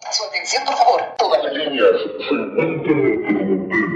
[0.00, 1.02] Su atención, por favor.
[1.18, 1.90] Todas las líneas
[2.28, 3.88] se encuentran interrumpidas.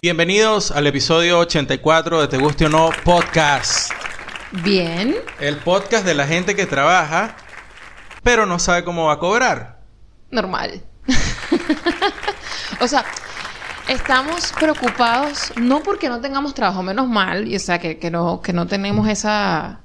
[0.00, 3.92] Bienvenidos al episodio 84 de Te Guste o No Podcast.
[4.62, 5.14] Bien.
[5.40, 7.36] El podcast de la gente que trabaja,
[8.22, 9.80] pero no sabe cómo va a cobrar.
[10.30, 10.82] Normal.
[12.80, 13.04] o sea,
[13.88, 18.40] estamos preocupados no porque no tengamos trabajo, menos mal, y o sea, que, que no,
[18.40, 19.80] que no tenemos esa,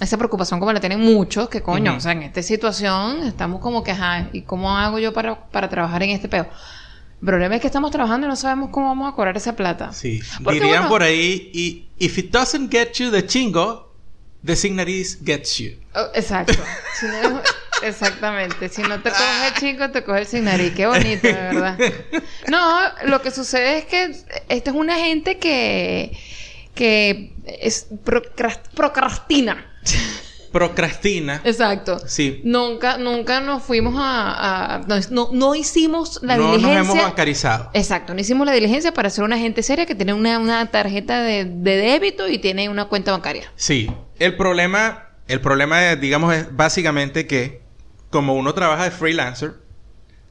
[0.00, 1.98] esa preocupación como la tienen muchos, que coño, Ujú.
[1.98, 5.68] o sea, en esta situación estamos como que, ajá, ¿y cómo hago yo para, para
[5.68, 6.46] trabajar en este peo?
[7.20, 9.92] El problema es que estamos trabajando y no sabemos cómo vamos a cobrar esa plata.
[9.92, 10.20] Sí.
[10.44, 13.90] Porque, Dirían bueno- por ahí, y if it doesn't get you the chingo,
[14.44, 15.72] the signaries gets you.
[15.94, 16.52] Oh, exacto.
[17.00, 17.40] Si no-
[17.82, 18.68] exactamente.
[18.68, 20.72] Si no te coge el chico, te coge el sin nariz.
[20.74, 21.78] Qué bonito, de verdad.
[22.48, 24.04] No, lo que sucede es que
[24.48, 26.16] esta es una gente que,
[26.74, 29.72] que es procras- procrastina.
[30.52, 31.42] Procrastina.
[31.44, 31.98] Exacto.
[32.06, 32.40] Sí.
[32.44, 34.76] Nunca, nunca nos fuimos a...
[34.76, 36.80] a- no, no- no hicimos la no nos diligencia...
[36.92, 37.70] hemos bancarizado.
[37.74, 41.20] Exacto, no hicimos la diligencia para ser una gente seria que tiene una, una tarjeta
[41.20, 43.52] de, de débito y tiene una cuenta bancaria.
[43.56, 43.90] Sí.
[44.18, 47.60] El problema, el problema, es, digamos, es básicamente que
[48.10, 49.54] como uno trabaja de freelancer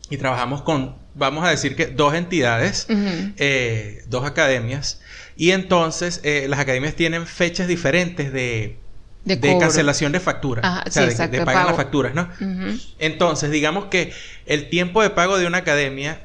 [0.10, 5.02] y trabajamos con, vamos a decir que dos entidades, eh, dos academias,
[5.36, 8.78] y entonces eh, las academias tienen fechas diferentes de,
[9.24, 10.64] De cancelación de facturas.
[10.88, 11.78] O sea, sí, de, exacto, de de pagar las pago.
[11.78, 12.30] facturas, ¿no?
[13.00, 14.14] Entonces, digamos que
[14.46, 16.22] el tiempo de pago de una academia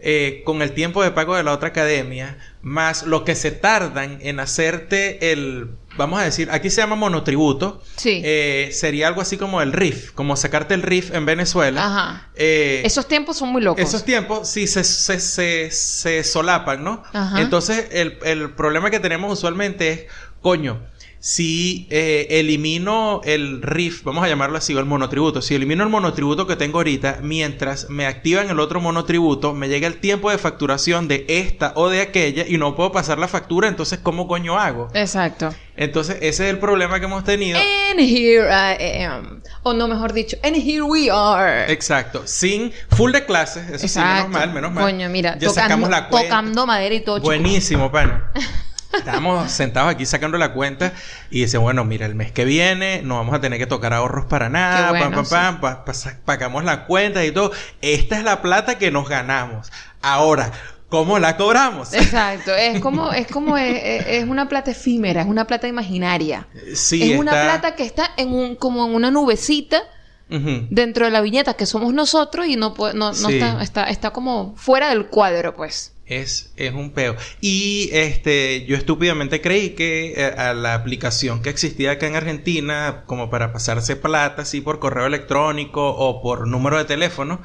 [0.00, 4.18] eh, con el tiempo de pago de la otra academia, más lo que se tardan
[4.22, 8.22] en hacerte el, vamos a decir, aquí se llama monotributo, Sí.
[8.24, 11.84] eh, sería algo así como el RIF, como sacarte el RIF en Venezuela.
[11.84, 12.28] Ajá.
[12.36, 13.82] Eh, Esos tiempos son muy locos.
[13.84, 17.02] esos tiempos sí se, se, se, se solapan, ¿no?
[17.12, 17.40] Ajá.
[17.42, 20.00] Entonces, el, el problema que tenemos usualmente es,
[20.40, 20.80] coño,
[21.20, 25.88] si eh, elimino el RIF, vamos a llamarlo así, o el monotributo, si elimino el
[25.88, 30.38] monotributo que tengo ahorita, mientras me activan el otro monotributo, me llega el tiempo de
[30.38, 34.58] facturación de esta o de aquella y no puedo pasar la factura, entonces, ¿cómo coño
[34.58, 34.88] hago?
[34.94, 35.52] Exacto.
[35.76, 37.58] Entonces, ese es el problema que hemos tenido.
[37.58, 39.42] And here I am.
[39.62, 41.72] O no, mejor dicho, and here we are.
[41.72, 44.84] Exacto, sin full de clases, eso sí, menos mal, menos mal.
[44.84, 46.28] Coño, mira, ya tocando, sacamos la cuenta.
[46.28, 47.20] tocando madera y todo.
[47.20, 48.32] Buenísimo, pana.
[48.92, 50.92] Estábamos sentados aquí sacando la cuenta
[51.30, 54.26] y dice, bueno, mira, el mes que viene no vamos a tener que tocar ahorros
[54.26, 55.84] para nada, pam, pam, pam, pa-
[56.24, 57.52] pagamos la cuenta y todo.
[57.82, 59.70] Esta es la plata que nos ganamos.
[60.00, 60.52] Ahora,
[60.88, 61.92] ¿cómo la cobramos?
[61.92, 62.54] Exacto.
[62.54, 66.48] Es como, es como, es, es- es una plata efímera, es una plata imaginaria.
[66.74, 69.82] Sí, es una plata que está en un, como en una nubecita
[70.30, 73.34] dentro de la viñeta que somos nosotros y no, no, no Sí.
[73.38, 75.94] está, está, está como fuera del cuadro, pues.
[76.08, 77.16] Es, es un peo.
[77.40, 83.04] Y este, yo estúpidamente creí que eh, a la aplicación que existía acá en Argentina,
[83.06, 87.40] como para pasarse plata, así por correo electrónico o por número de teléfono,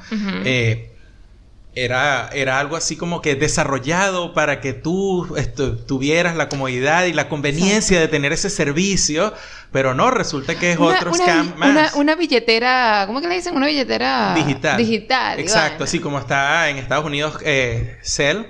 [0.46, 0.93] eh,
[1.76, 7.14] era, era algo así como que desarrollado para que tú esto, tuvieras la comodidad y
[7.14, 9.34] la conveniencia de tener ese servicio,
[9.72, 11.70] pero no, resulta que es Una- otro una, scam más.
[11.70, 13.56] Una, una billetera, ¿cómo que le dicen?
[13.56, 14.78] Una billetera digital.
[14.78, 15.40] Digital.
[15.40, 15.86] Exacto, bueno.
[15.86, 18.44] así como está en Estados Unidos eh, Cell.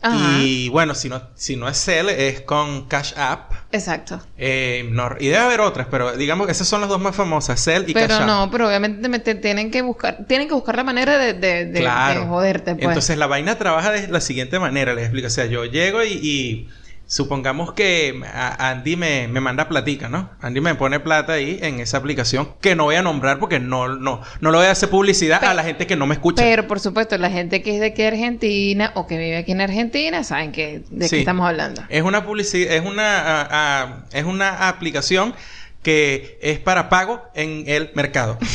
[0.00, 0.38] Ajá.
[0.42, 3.50] Y bueno, si no, si no es Cell, es con Cash App.
[3.72, 4.20] Exacto.
[4.36, 7.62] Eh, no- y debe haber otras, pero digamos que esas son las dos más famosas,
[7.62, 8.26] Cell y Cash Pero App.
[8.26, 11.66] no, pero obviamente me- te- tienen que buscar, tienen que buscar la manera de, de,
[11.66, 12.20] de- Claro.
[12.20, 12.86] de joderte, pues.
[12.86, 15.26] Entonces la vaina trabaja de la siguiente manera, les explico.
[15.26, 16.68] O sea, yo llego y, y
[17.08, 18.20] supongamos que
[18.58, 20.30] Andy me, me manda platica, ¿no?
[20.42, 23.88] Andy me pone plata ahí en esa aplicación que no voy a nombrar porque no,
[23.88, 26.42] no, no le voy a hacer publicidad a la gente que no me escucha.
[26.42, 29.52] Pero por supuesto, la gente que es de aquí de Argentina o que vive aquí
[29.52, 31.16] en Argentina saben que de Sí.
[31.16, 31.82] qué estamos hablando.
[31.88, 35.34] Es una publicidad, es una, es una aplicación
[35.82, 38.38] que es para pago en el mercado.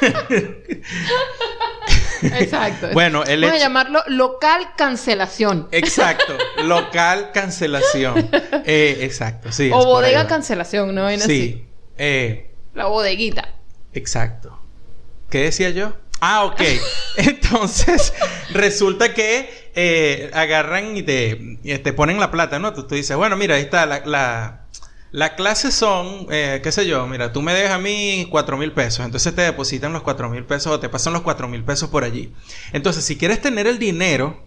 [2.22, 2.88] Exacto.
[2.92, 5.68] Bueno, el Vamos a hecho- llamarlo local cancelación.
[5.72, 8.28] Exacto, local cancelación.
[8.64, 9.70] Eh, exacto, sí.
[9.72, 11.08] o bodega cancelación, ¿no?
[11.18, 11.64] Sí,
[11.98, 12.50] eh.
[12.74, 13.48] La bodeguita.
[13.92, 14.56] exacto.
[15.28, 15.92] ¿Qué decía yo?
[16.20, 16.60] Ah, ok.
[17.16, 18.12] Entonces,
[18.52, 22.72] resulta que eh, agarran y te, y te ponen la plata, ¿no?
[22.72, 24.02] Tú, tú dices, bueno, mira, ahí está la...
[24.04, 24.59] la
[25.12, 28.72] la clase son, eh, qué sé yo, mira, tú me debes a mí cuatro mil
[28.72, 31.90] pesos, entonces te depositan los cuatro mil pesos o te pasan los cuatro mil pesos
[31.90, 32.32] por allí.
[32.72, 34.42] Entonces, si quieres tener el dinero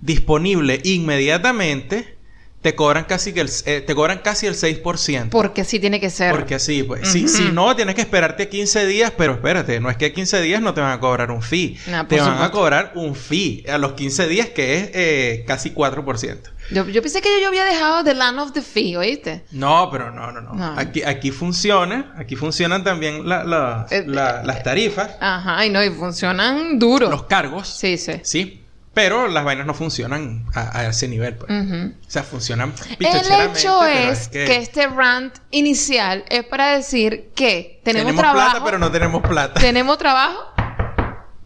[0.00, 2.17] disponible inmediatamente,
[2.60, 5.28] te cobran casi que el, eh, te cobran casi el 6%.
[5.30, 6.32] Porque sí tiene que ser.
[6.32, 7.06] Porque así, pues.
[7.08, 10.60] si, si no, tienes que esperarte 15 días, pero espérate, no es que 15 días
[10.60, 11.78] no te van a cobrar un fee.
[12.08, 16.38] Te van a cobrar un fee a los 15 días, que es eh, casi 4%.
[16.72, 19.44] Yo, yo pensé que yo, yo había dejado The Land of the Fee, ¿oíste?
[19.52, 20.52] No, pero no, no, no.
[20.52, 20.74] No.
[20.78, 25.82] Aquí, aquí funciona, aquí funcionan también la- la- Eh, la- las tarifas, Ajá, y no,
[25.82, 27.08] y funcionan duro.
[27.08, 27.68] los cargos.
[27.68, 28.12] Sí, sí.
[28.22, 28.64] Sí.
[28.98, 31.50] Pero las vainas no funcionan a, a ese nivel, pues.
[31.50, 34.56] O sea, funcionan El hecho es que...
[34.56, 39.60] este rant inicial es para decir que tenemos, tenemos trabajo, plata, pero no tenemos plata.
[39.60, 40.40] tenemos trabajo,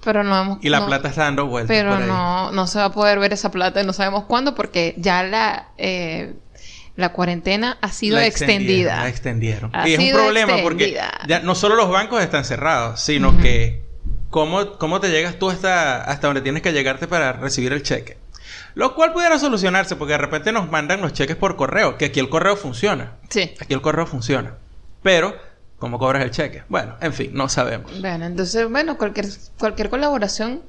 [0.02, 2.08] pero no hemos Y la no- plata está dando vueltas pero por ahí.
[2.08, 5.22] no, no se va a poder ver esa plata y no sabemos cuándo porque ya
[5.22, 6.34] la eh,
[6.96, 8.96] la cuarentena ha sido La extendida.
[9.02, 9.70] La extendieron.
[9.75, 13.81] Ha y es un problema porque ya no solo los bancos están cerrados, sino que
[14.32, 18.19] ¿cómo, cómo te llegas tú hasta, hasta donde tienes que llegarte para recibir el cheque.
[18.75, 22.19] Lo cual pudiera solucionarse porque de repente nos mandan los cheques por correo, que aquí
[22.19, 23.12] el correo funciona.
[23.29, 23.52] Sí.
[23.61, 24.55] Aquí el correo funciona.
[25.02, 25.37] Pero,
[25.79, 26.62] ¿cómo cobras el cheque?
[26.69, 27.93] Bueno, en fin, no sabemos.
[28.00, 29.26] Bueno, entonces, bueno, cualquier,
[29.58, 30.62] cualquier colaboración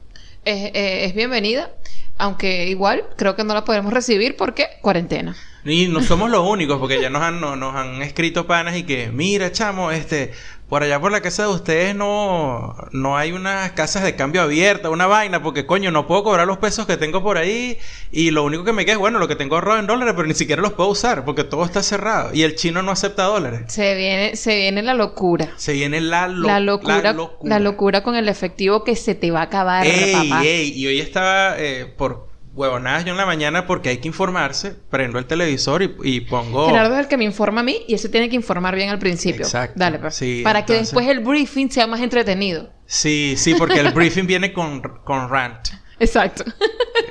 [0.46, 1.72] es, eh, es bienvenida,
[2.18, 5.36] aunque igual creo que no la podremos recibir porque cuarentena.
[5.66, 8.84] Y no somos los únicos, porque ya nos han, no- nos han escrito panas y
[8.84, 10.34] que, mira, chamo, este,
[10.74, 14.92] por allá por la casa de ustedes no, no hay unas casas de cambio abiertas,
[14.92, 17.78] una vaina, porque coño, no puedo cobrar los pesos que tengo por ahí
[18.12, 20.28] y lo único que me queda es, bueno, lo que tengo ahorrado en dólares, pero
[20.28, 23.66] ni siquiera los puedo usar porque todo está cerrado y el chino no acepta dólares.
[23.68, 25.54] Se viene, se viene la locura.
[25.58, 28.02] Se viene la, lo- la locura, la la locura.
[28.02, 30.44] con el efectivo que se te va a acabar, Ey, papá.
[30.44, 34.72] ey, y hoy estaba eh, por huevonadas yo en la mañana porque hay que informarse,
[34.90, 36.68] prendo el televisor y, y pongo...
[36.68, 38.90] Gerardo es el que me informa a mí y él se tiene que informar bien
[38.90, 39.42] al principio.
[39.44, 39.74] Exacto.
[39.80, 40.16] Dale, pues.
[40.16, 42.70] Sí, Para que después el briefing sea más entretenido.
[42.86, 45.68] Sí, sí, porque el briefing viene con, con rant.
[46.00, 46.44] Exacto.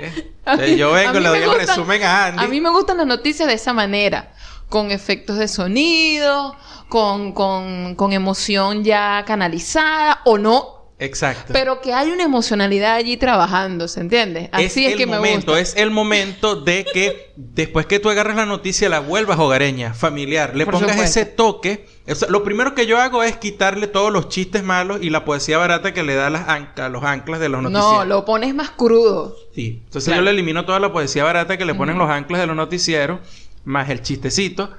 [0.00, 0.32] ¿eh?
[0.58, 2.44] Mí- yo vengo, le doy el gustan- resumen a Andy.
[2.44, 4.32] A mí me gustan las noticias de esa manera,
[4.68, 6.56] con efectos de sonido,
[6.88, 11.52] con, con, con emoción ya canalizada o no, Exacto.
[11.52, 14.48] pero que hay una emocionalidad allí trabajando, ¿se entiende?
[14.52, 15.60] Así es, el que me momento, gusta.
[15.60, 20.54] es el momento de que después que tú agarres la noticia la vuelvas hogareña, familiar,
[20.54, 21.20] le Por pongas supuesto.
[21.20, 21.86] ese toque.
[22.08, 25.24] O sea, lo primero que yo hago es quitarle todos los chistes malos y la
[25.24, 27.92] poesía barata que le da las anclas, los anclas de los noticieros.
[27.94, 29.34] No, lo pones más crudo.
[29.54, 29.82] Sí.
[29.84, 30.20] Entonces Claro.
[30.20, 33.18] yo le elimino toda la poesía barata que le ponen los anclas de los noticieros,
[33.64, 34.70] más el chistecito,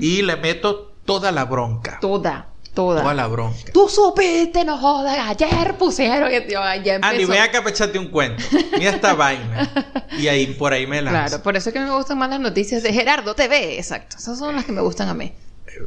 [0.00, 1.98] y le meto toda la bronca.
[2.00, 3.02] Toda, toda.
[3.02, 3.72] Toda la bronca.
[3.72, 7.12] Tú supiste, no jodas, ayer pusieron que tío, ya empezó.
[7.12, 8.44] Andy, ven acá para echarte un cuento.
[8.78, 9.68] Mira esta vaina.
[10.16, 11.26] Y ahí, por ahí me lanzo.
[11.28, 14.16] Claro, por eso es que me gustan más las noticias de Gerardo TV, exacto.
[14.18, 15.32] Esas son las que me gustan a mí.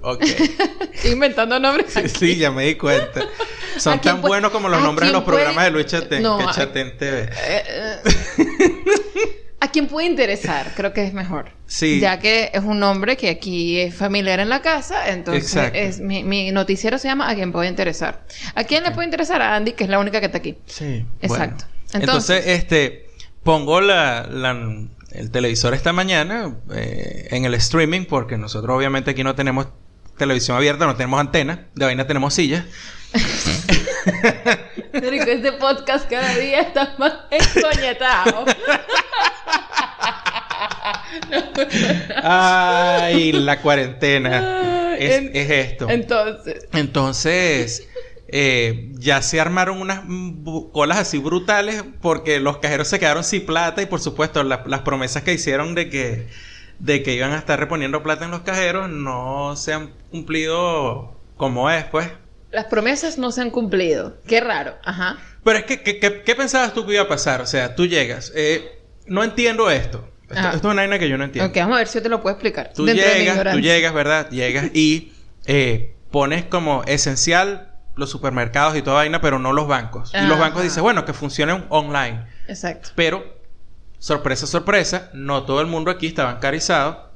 [0.03, 0.21] Ok.
[0.93, 1.95] Estoy inventando nombres.
[1.95, 2.09] aquí.
[2.09, 3.21] Sí, ya me di cuenta.
[3.77, 6.37] Son ¿A tan buenos como los a nombres de los programas de Luis Chatén, No,
[6.37, 7.21] que a- Chatén TV.
[7.23, 7.95] Eh, eh,
[9.61, 10.71] ¿A quién puede interesar?
[10.75, 11.51] Creo que es mejor.
[11.67, 11.99] Sí.
[11.99, 15.77] Ya que es un nombre que aquí es familiar en la casa, entonces Exacto.
[15.77, 18.23] es, mi, mi noticiero se llama ¿A quién puede interesar?
[18.55, 19.41] ¿A quién le puede interesar?
[19.41, 20.57] A Andy, que es la única que está aquí.
[20.65, 21.05] Sí.
[21.21, 21.65] Exacto.
[21.65, 22.05] bueno.
[22.05, 23.09] Entonces, este,
[23.43, 29.23] pongo la, la- el televisor esta mañana eh, en el streaming, porque nosotros obviamente aquí
[29.23, 29.67] no tenemos
[30.17, 32.63] televisión abierta, no tenemos antena, de vaina tenemos sillas.
[34.91, 38.45] Pero que este podcast cada día está más encoñetado.
[42.23, 44.95] Ay, la cuarentena.
[44.97, 45.89] Es, en- es esto.
[45.89, 47.87] Entonces, Entonces,
[48.27, 50.01] eh, ya se armaron unas
[50.71, 54.81] colas así brutales porque los cajeros se quedaron sin plata y por supuesto la- las
[54.81, 56.27] promesas que hicieron de que,
[56.79, 61.69] de que iban a estar reponiendo plata en los cajeros no se han cumplido como
[61.71, 62.09] es, pues.
[62.51, 64.17] Las promesas no se han cumplido.
[64.27, 64.75] Qué raro.
[64.83, 65.17] Ajá.
[65.43, 67.41] Pero es que, ¿qué, pensabas tú que iba a pasar?
[67.41, 70.07] O sea, tú llegas, eh, no entiendo esto.
[70.23, 70.47] Esto, Ajá.
[70.55, 71.49] esto es una vaina que yo no entiendo.
[71.49, 72.71] Ok, vamos a ver si yo te lo puedo explicar.
[72.75, 74.29] Tú de llegas, tú llegas, ¿verdad?
[74.29, 75.13] Llegas y
[75.47, 80.11] eh, pones como esencial los supermercados y toda vaina, pero no los bancos.
[80.13, 82.25] Y los bancos dicen, bueno, que funcionen online.
[82.47, 82.89] Exacto.
[82.95, 83.38] Pero,
[83.99, 87.09] sorpresa, sorpresa, no todo el mundo aquí está bancarizado.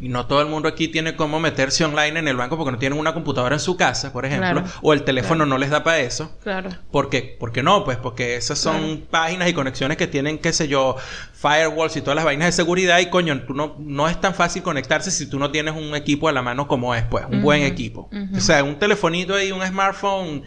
[0.00, 2.78] Y no todo el mundo aquí tiene cómo meterse online en el banco porque no
[2.78, 4.62] tienen una computadora en su casa, por ejemplo.
[4.62, 4.68] Claro.
[4.80, 5.46] O el teléfono Claro.
[5.50, 6.38] no les da para eso.
[6.44, 6.70] Claro.
[6.92, 7.36] ¿Por qué?
[7.40, 9.00] Porque no, pues porque esas son Claro.
[9.10, 10.94] páginas y conexiones que tienen, qué sé yo,
[11.32, 14.62] firewalls y todas las vainas de seguridad y coño, tú no, no es tan fácil
[14.62, 17.62] conectarse si tú no tienes un equipo a la mano como es, pues, un buen
[17.64, 18.08] equipo.
[18.36, 20.44] O sea, un telefonito ahí, un smartphone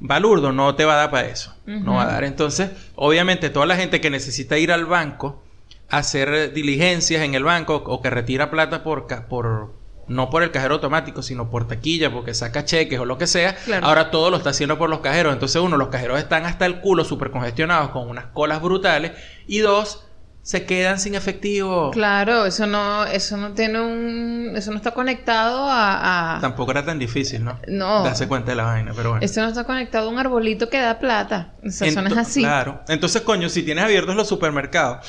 [0.00, 1.54] balurdo no te va a dar para eso.
[1.66, 2.24] No va a dar.
[2.24, 5.42] Entonces, obviamente, toda la gente que necesita ir al banco
[5.88, 9.74] a hacer diligencias en el banco o que retira plata por, por
[10.08, 13.56] no por el cajero automático, sino por taquilla, porque saca cheques o lo que sea.
[13.56, 13.86] Claro.
[13.86, 15.32] Ahora todo lo está haciendo por los cajeros.
[15.32, 19.12] Entonces, uno, los cajeros están hasta el culo, súper congestionados, con unas colas brutales.
[19.46, 20.06] Y dos,
[20.44, 21.90] se quedan sin efectivo.
[21.90, 26.84] Claro, eso no, eso no tiene un, eso no está conectado a, a- Tampoco era
[26.84, 27.58] tan difícil, ¿no?
[27.66, 28.04] No.
[28.04, 29.24] Darse cuenta de la vaina, pero bueno.
[29.24, 31.54] eso no está conectado a un arbolito que da plata.
[31.66, 32.40] O sea, eso no es así.
[32.40, 32.82] Claro.
[32.88, 35.06] Entonces, coño, si tienes abiertos los supermercados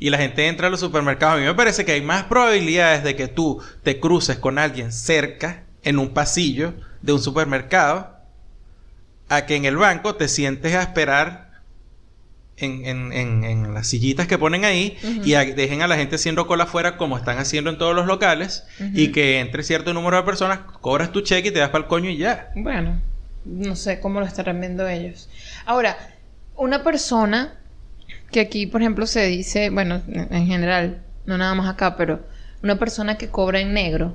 [0.00, 3.04] y la gente entra a los supermercados, a mí me parece que hay más probabilidades
[3.04, 8.16] de que tú te cruces con alguien cerca, en un pasillo de un supermercado,
[9.28, 11.51] a que en el banco te sientes a esperar
[12.58, 16.16] en, en- en- en las sillitas que ponen ahí y a- dejen a la gente
[16.16, 20.16] haciendo cola afuera como están haciendo en todos los locales y que entre cierto número
[20.18, 22.50] de personas, cobras tu cheque y te das para el coño y ya.
[22.54, 23.00] Bueno,
[23.44, 25.28] no sé cómo lo estarán viendo ellos.
[25.66, 25.96] Ahora,
[26.54, 27.54] una persona
[28.30, 32.20] que aquí, por ejemplo, se dice, bueno, en en general, no nada más acá, pero
[32.62, 34.14] una persona que cobra en negro,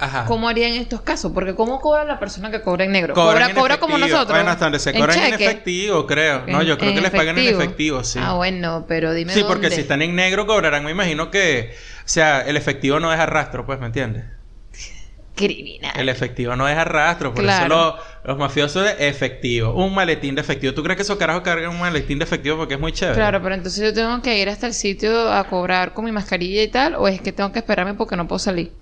[0.00, 0.26] Ajá.
[0.26, 1.32] ¿cómo haría en estos casos?
[1.32, 3.14] Porque ¿cómo cobra la persona que cobra en negro?
[3.14, 4.28] Cobra en cobra como nosotros.
[4.30, 6.44] Bueno, hasta donde se cobran en efectivo, creo.
[6.46, 8.20] No, yo creo que les pagan en efectivo, sí.
[8.22, 9.54] Ah, bueno, pero dime sí, dónde.
[9.54, 11.74] porque si están en negro cobrarán, me imagino que...
[11.98, 14.24] O sea, el efectivo no deja rastro, pues, ¿me entiendes?
[15.34, 15.92] Criminal.
[15.96, 17.32] El efectivo no deja rastro.
[17.32, 17.66] Por Claro.
[17.66, 19.72] eso lo- los mafiosos de efectivo.
[19.72, 20.74] Un maletín de efectivo.
[20.74, 23.14] ¿Tú crees que esos carajos cargan un maletín de efectivo porque es muy chévere?
[23.16, 26.62] Claro, pero entonces yo tengo que ir hasta el sitio a cobrar con mi mascarilla
[26.62, 28.72] y tal, o es que tengo que esperarme porque no puedo salir.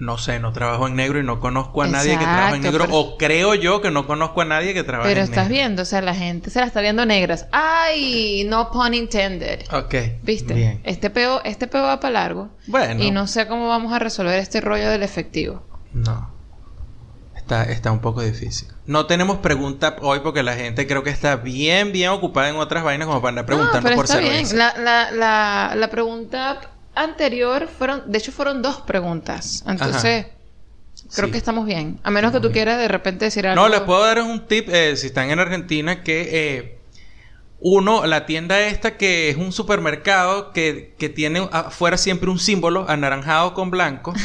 [0.00, 2.84] No sé, no trabajo en negro y no conozco a nadie que trabaje en negro.
[2.86, 5.54] pero- O creo yo que no conozco a nadie que trabaje Pero en estás negro.
[5.54, 7.46] viendo, o sea, la gente se la está viendo negras.
[7.52, 8.44] ¡Ay!
[8.48, 9.60] No pun intended.
[9.72, 9.94] Ok.
[10.24, 10.52] ¿Viste?
[10.54, 10.80] Bien.
[10.82, 12.48] Este peo, este peo va para largo.
[12.66, 13.04] Bueno.
[13.04, 15.62] Y no sé cómo vamos a resolver este rollo del efectivo.
[15.92, 16.32] No.
[17.36, 18.68] Está, está un poco difícil.
[18.86, 22.82] No tenemos pregunta hoy porque la gente creo que está bien, bien ocupada en otras
[22.82, 24.44] vainas como para andar preguntando no, pero por está bien.
[24.58, 26.58] La, la, la, la pregunta
[26.94, 29.64] anterior fueron, de hecho fueron dos preguntas.
[29.66, 30.26] Entonces,
[31.14, 31.32] creo Sí.
[31.32, 31.98] que estamos bien.
[32.02, 33.62] A menos que tú quieras de repente decir algo.
[33.62, 36.78] No, les puedo dar un tip eh, si están en Argentina que eh,
[37.60, 42.86] uno, la tienda esta que es un supermercado que, que tiene afuera siempre un símbolo
[42.88, 44.12] anaranjado con blanco,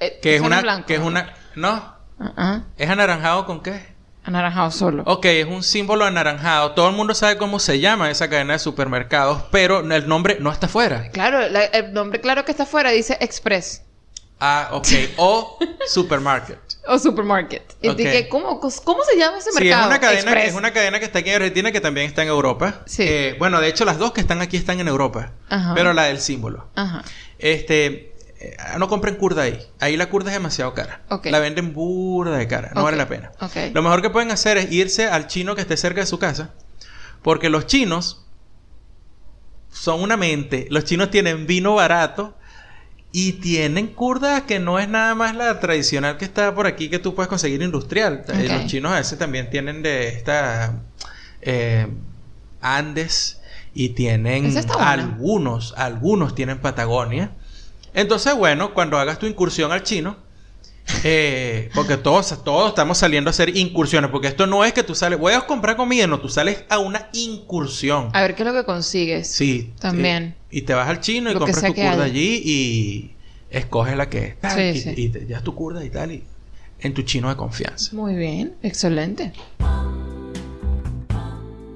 [0.00, 3.95] Eh, que es una, blanco, que es una, no, Ah, es anaranjado con qué?
[4.26, 5.02] Anaranjado solo.
[5.06, 6.72] Ok, es un símbolo anaranjado.
[6.72, 10.50] Todo el mundo sabe cómo se llama esa cadena de supermercados, pero el nombre no
[10.52, 11.10] está afuera.
[11.12, 13.82] Claro, la- el nombre claro que está afuera dice Express
[14.40, 14.86] Ah, ok.
[15.16, 16.58] O supermarket.
[16.88, 17.62] o Supermarket.
[17.80, 19.86] Y dije, ¿cómo, ¿cómo se llama ese Sí, es mercado?
[19.88, 20.48] una cadena, Express.
[20.48, 22.82] es una cadena que está aquí en Argentina que también está en Europa.
[22.86, 23.04] Sí.
[23.06, 25.32] Eh, bueno, de hecho, las dos que están aquí están en Europa.
[25.48, 25.72] Ajá.
[25.74, 26.68] Pero la del símbolo.
[26.74, 27.02] Ajá.
[27.38, 28.12] Este.
[28.38, 29.58] Eh, no compren curda ahí.
[29.80, 31.02] Ahí la curda es demasiado cara.
[31.24, 32.72] La venden burda de cara.
[32.74, 33.32] No vale la pena.
[33.72, 36.54] Lo mejor que pueden hacer es irse al chino que esté cerca de su casa.
[37.22, 38.26] Porque los chinos
[39.70, 40.66] son una mente.
[40.70, 42.36] Los chinos tienen vino barato.
[43.12, 46.98] Y tienen curda que no es nada más la tradicional que está por aquí que
[46.98, 48.24] tú puedes conseguir industrial.
[48.28, 48.48] Eh.
[48.50, 50.82] Los chinos a veces también tienen de esta
[51.40, 51.86] eh,
[52.60, 53.40] Andes
[53.72, 57.30] y tienen algunos, algunos tienen Patagonia.
[57.96, 60.16] Entonces, bueno, cuando hagas tu incursión al chino,
[61.02, 64.94] eh, porque todos, todos estamos saliendo a hacer incursiones, porque esto no es que tú
[64.94, 68.10] sales, voy a comprar comida, no, tú sales a una incursión.
[68.12, 69.28] A ver qué es lo que consigues.
[69.28, 69.72] Sí.
[69.80, 70.36] También.
[70.50, 73.14] Y te vas al chino y Lo compras tu curda allí y
[73.48, 74.40] escoges la que es.
[74.40, 74.94] tal, Sí, y, sí.
[74.94, 76.22] y te llevas tu curda y tal, y
[76.80, 77.96] en tu chino de confianza.
[77.96, 79.32] Muy bien, excelente.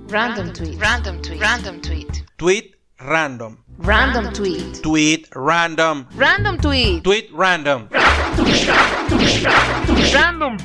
[0.08, 0.76] Random tweet.
[0.78, 1.38] Random tweet.
[1.40, 2.06] Random tweet.
[2.36, 3.57] Tweet random.
[3.78, 4.83] Random tweet.
[4.83, 6.07] Tweet random.
[6.14, 7.02] Random tweet.
[7.02, 7.88] Tweet random.
[10.12, 10.59] Random.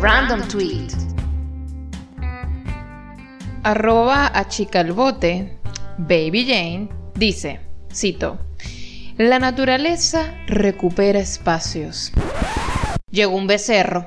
[0.00, 0.94] Random tweet.
[3.64, 5.58] Arroba a chica el bote,
[5.98, 7.60] Baby Jane, dice,
[7.90, 8.38] cito,
[9.16, 12.12] La naturaleza recupera espacios.
[13.10, 14.06] Llegó un becerro.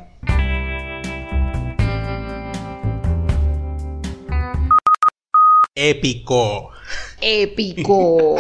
[5.75, 6.76] Épico.
[7.21, 8.37] Épico.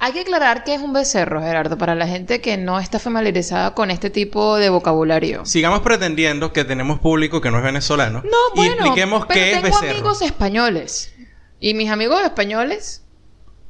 [0.00, 3.74] Hay que aclarar que es un becerro, Gerardo, para la gente que no está familiarizada
[3.74, 5.46] con este tipo de vocabulario.
[5.46, 8.22] Sigamos pretendiendo que tenemos público que no es venezolano.
[8.22, 9.92] No, y bueno, expliquemos pero qué es tengo becerro.
[9.92, 11.14] amigos españoles.
[11.58, 13.03] Y mis amigos españoles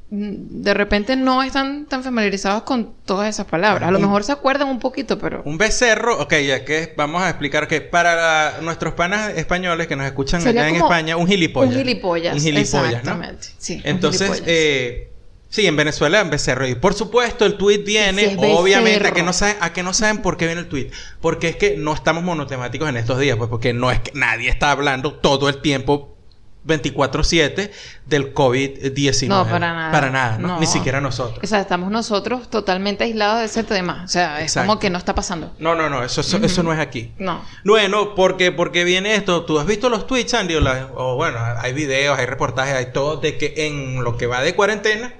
[0.09, 3.89] de repente no están tan familiarizados con todas esas palabras.
[3.89, 5.41] A lo mejor se acuerdan un poquito, pero...
[5.45, 9.95] Un becerro, ok, ya que vamos a explicar que para la- nuestros panas españoles que
[9.95, 11.71] nos escuchan Sería allá en España, un gilipollas.
[11.73, 12.97] un gilipollas, Un gilipollas, ¿no?
[12.99, 14.47] exactamente, sí, un Entonces, gilipollas.
[14.47, 15.09] eh,
[15.49, 16.67] sí, en Venezuela un becerro.
[16.67, 19.93] Y por supuesto, el tweet viene, Sí, obviamente, a que, no saben, a que no
[19.93, 20.91] saben por qué viene el tweet.
[21.19, 24.49] Porque es que no estamos monotemáticos en estos días, pues porque no es que nadie
[24.49, 26.14] está hablando todo el tiempo
[26.65, 27.71] 24/7
[28.05, 29.27] del COVID-19.
[29.27, 29.91] No, para nada.
[29.91, 30.47] Para nada, ¿no?
[30.47, 30.59] No.
[30.59, 31.39] Ni siquiera nosotros.
[31.43, 34.01] O sea, estamos nosotros totalmente aislados de ese tema.
[34.05, 34.67] O sea, es Exacto.
[34.67, 35.53] como que no está pasando.
[35.59, 37.13] No, no, no, eso, eso, eso no es aquí.
[37.17, 37.43] No.
[37.63, 39.45] Bueno, porque, porque viene esto.
[39.45, 42.91] Tú has visto los tweets, Andy, o, la- o bueno, hay videos, hay reportajes, hay
[42.93, 45.13] todo de que en lo que va de cuarentena,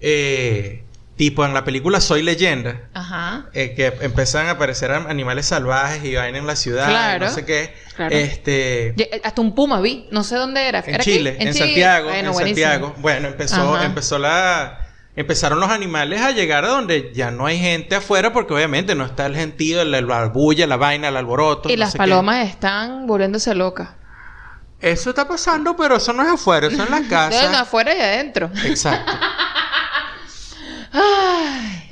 [0.00, 0.83] eh,
[1.16, 3.46] tipo en la película Soy Leyenda, Ajá.
[3.52, 7.26] eh, que empiezan a aparecer animales salvajes y vaina en la ciudad, Claro.
[7.26, 7.74] no sé qué.
[7.94, 8.14] Claro.
[8.16, 8.94] Este.
[8.96, 10.08] Ye- Hasta un puma vi.
[10.10, 10.80] No sé dónde era.
[10.80, 11.12] En ¿Era aquí?
[11.12, 11.66] Chile, en, Chile.
[11.66, 12.66] Santiago, Bueno, en buenísimo.
[12.68, 12.94] Santiago.
[12.98, 13.84] Bueno, empezó, Ajá.
[13.86, 14.80] empezó la,
[15.14, 19.04] empezaron los animales a llegar a donde ya no hay gente afuera, porque obviamente no
[19.04, 21.68] está el gentío, el, el- la bulla, la vaina, el alboroto.
[21.70, 21.98] Y no las sé qué.
[21.98, 23.90] palomas están volviéndose locas.
[24.80, 27.60] Eso está pasando, pero eso no es afuera, eso es en la No, no, casa.
[27.60, 28.50] afuera y adentro.
[28.64, 29.12] Exacto.
[30.94, 31.88] Ay.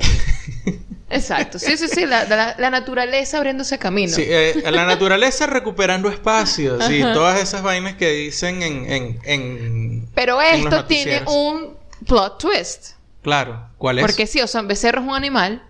[1.11, 1.59] Exacto.
[1.59, 2.07] Sí, sí, sí.
[2.07, 4.13] La, la- la naturaleza abriéndose camino.
[4.15, 10.09] Sí, eh, la naturaleza recuperando espacios, sí, todas esas vainas que dicen en, en, en
[10.15, 12.93] Pero en esto tiene un plot twist.
[13.23, 14.05] Claro, ¿cuál es?
[14.07, 15.63] Porque sí, o sea, un becerro es un animal,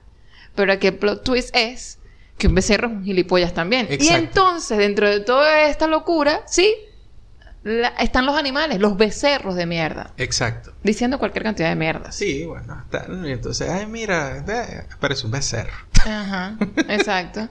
[0.54, 1.98] pero aquí el plot twist es
[2.38, 3.88] que un becerro es un gilipollas también.
[4.00, 6.72] Y entonces, dentro de toda esta locura, sí,
[7.64, 10.72] la- están los animales, los becerros de mierda, Exacto.
[10.82, 12.16] diciendo cualquier cantidad de mierdas.
[12.16, 12.84] Sí, bueno,
[13.26, 14.44] y entonces, ay, mira,
[15.00, 15.72] parece un becerro.
[16.04, 16.56] Ajá,
[16.88, 17.48] exacto.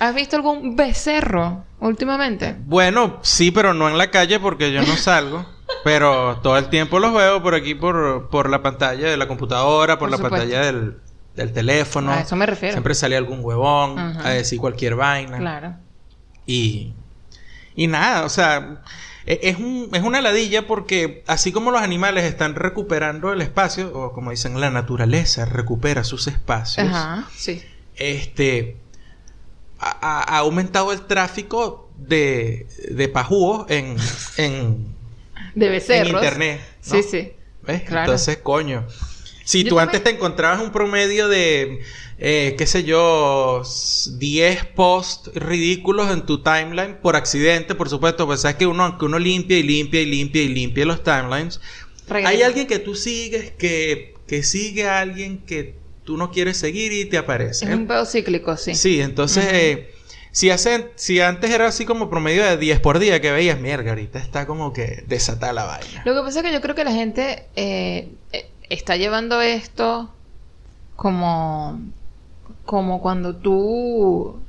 [0.00, 2.56] ¿Has visto algún becerro últimamente?
[2.66, 5.46] Bueno, sí, pero no en la calle porque yo no salgo.
[5.84, 9.98] pero todo el tiempo los veo por aquí, por, por la pantalla de la computadora,
[9.98, 10.36] por, Por la supuesto.
[10.38, 10.98] pantalla del,
[11.34, 12.12] del teléfono.
[12.12, 12.72] A eso me refiero.
[12.74, 14.28] Siempre sale algún huevón Ajá.
[14.28, 15.38] a decir cualquier vaina.
[15.38, 15.76] Claro.
[16.46, 16.92] Y,
[17.74, 18.82] y nada, o sea,
[19.26, 24.12] es, un, es una ladilla porque así como los animales están recuperando el espacio, o
[24.12, 27.62] como dicen, la naturaleza recupera sus espacios, Ajá, sí.
[27.96, 28.76] este
[29.78, 33.96] ha, aumentado el tráfico de, de pajúos en,
[34.36, 34.94] en,
[35.54, 36.12] De en becerros.
[36.12, 36.60] internet.
[36.86, 36.94] ¿no?
[36.96, 37.32] Sí, sí.
[37.62, 37.82] ¿Ves?
[37.82, 38.12] Claro.
[38.12, 38.86] Entonces, coño.
[39.44, 41.80] Si Yo tú también- antes te encontrabas un promedio de,
[42.24, 48.26] eh, qué sé yo, s- 10 posts ridículos en tu timeline por accidente, por supuesto,
[48.26, 51.60] pues sabes que uno, que uno limpia y limpia y limpia y limpia los timelines.
[52.06, 52.28] Regresa.
[52.28, 55.74] Hay alguien que tú sigues que, que sigue a alguien que
[56.04, 57.64] tú no quieres seguir y te aparece.
[57.64, 58.74] Es un pedo cíclico, sí.
[58.76, 59.90] Sí, entonces, eh,
[60.30, 63.90] si, hacen, si antes era así como promedio de 10 por día que veías, mierda,
[63.90, 66.02] ahorita está como que desatada la vaina.
[66.04, 70.08] Lo que pasa es que yo creo que la gente eh, eh, está llevando esto
[70.96, 71.80] como,
[72.64, 74.40] como cuando tú...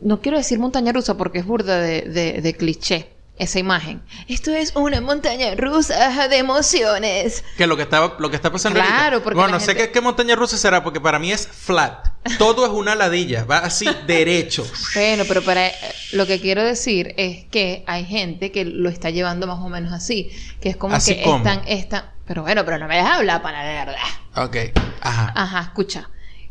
[0.00, 4.02] No quiero decir montaña rusa porque es burda de, de- de cliché esa imagen.
[4.28, 7.44] Esto es una montaña rusa de emociones.
[7.56, 9.22] Que lo que estaba, lo que está pasando Claro, ahorita.
[9.24, 12.08] porque Bueno, no sé qué, qué montaña rusa será, porque para mí es flat.
[12.38, 14.64] Todo es una ladilla, va así derecho.
[14.94, 15.70] Bueno, pero para
[16.12, 19.92] lo que quiero decir es que hay gente que lo está llevando más o menos
[19.92, 20.30] así,
[20.60, 23.62] que es como ¿Así que están, están, pero bueno, pero no me dejas hablar para
[23.64, 24.44] la verdad.
[24.46, 24.56] Ok.
[25.00, 25.32] Ajá.
[25.36, 26.08] Ajá, escucha.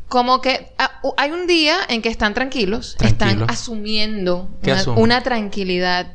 [0.08, 6.13] Como que ah, hay un día en que están tranquilos, están asumiendo ¿Qué una, tranquilidad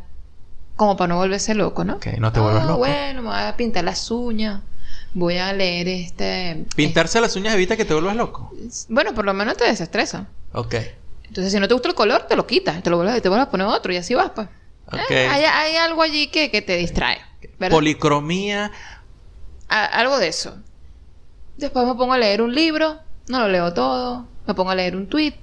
[0.77, 1.95] como para no volverse loco, ¿no?
[1.97, 2.79] Ok, no te vuelvas Ah, loco.
[2.79, 4.63] Bueno, me voy a pintar las uñas,
[5.13, 6.65] voy a leer este...
[6.75, 8.51] Pintarse las uñas evita que te vuelvas loco.
[8.89, 10.29] bueno, por lo menos te desestresa.
[10.53, 10.75] Ok.
[11.25, 13.47] Entonces, si no te gusta el color, te lo quitas, te lo vuelves, te vuelves
[13.49, 14.49] a poner otro y así vas, pues.
[14.87, 15.11] Ok.
[15.11, 17.21] Eh, hay, hay algo allí que, que te distrae.
[17.59, 17.77] ¿verdad?
[17.77, 18.71] Policromía.
[19.69, 20.57] A- algo de eso.
[21.57, 24.97] Después me pongo a leer un libro, no lo leo todo, me pongo a leer
[24.97, 25.35] un tweet,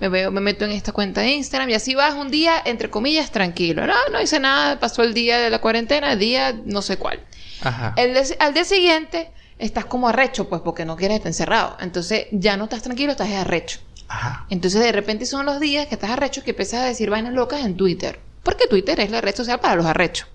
[0.00, 2.88] me veo, me meto en esta cuenta de Instagram y así vas un día, entre
[2.90, 3.86] comillas, tranquilo.
[3.86, 7.20] No, no hice nada, pasó el día de la cuarentena, el día no sé cuál.
[7.62, 7.94] Ajá.
[7.96, 11.76] El de- al día siguiente estás como arrecho, pues porque no quieres estar encerrado.
[11.80, 13.80] Entonces ya no estás tranquilo, estás arrecho.
[14.06, 14.46] Ajá.
[14.50, 17.64] Entonces de repente son los días que estás arrecho que empiezas a decir vainas locas
[17.64, 18.20] en Twitter.
[18.44, 20.28] Porque Twitter es la red social para los arrechos.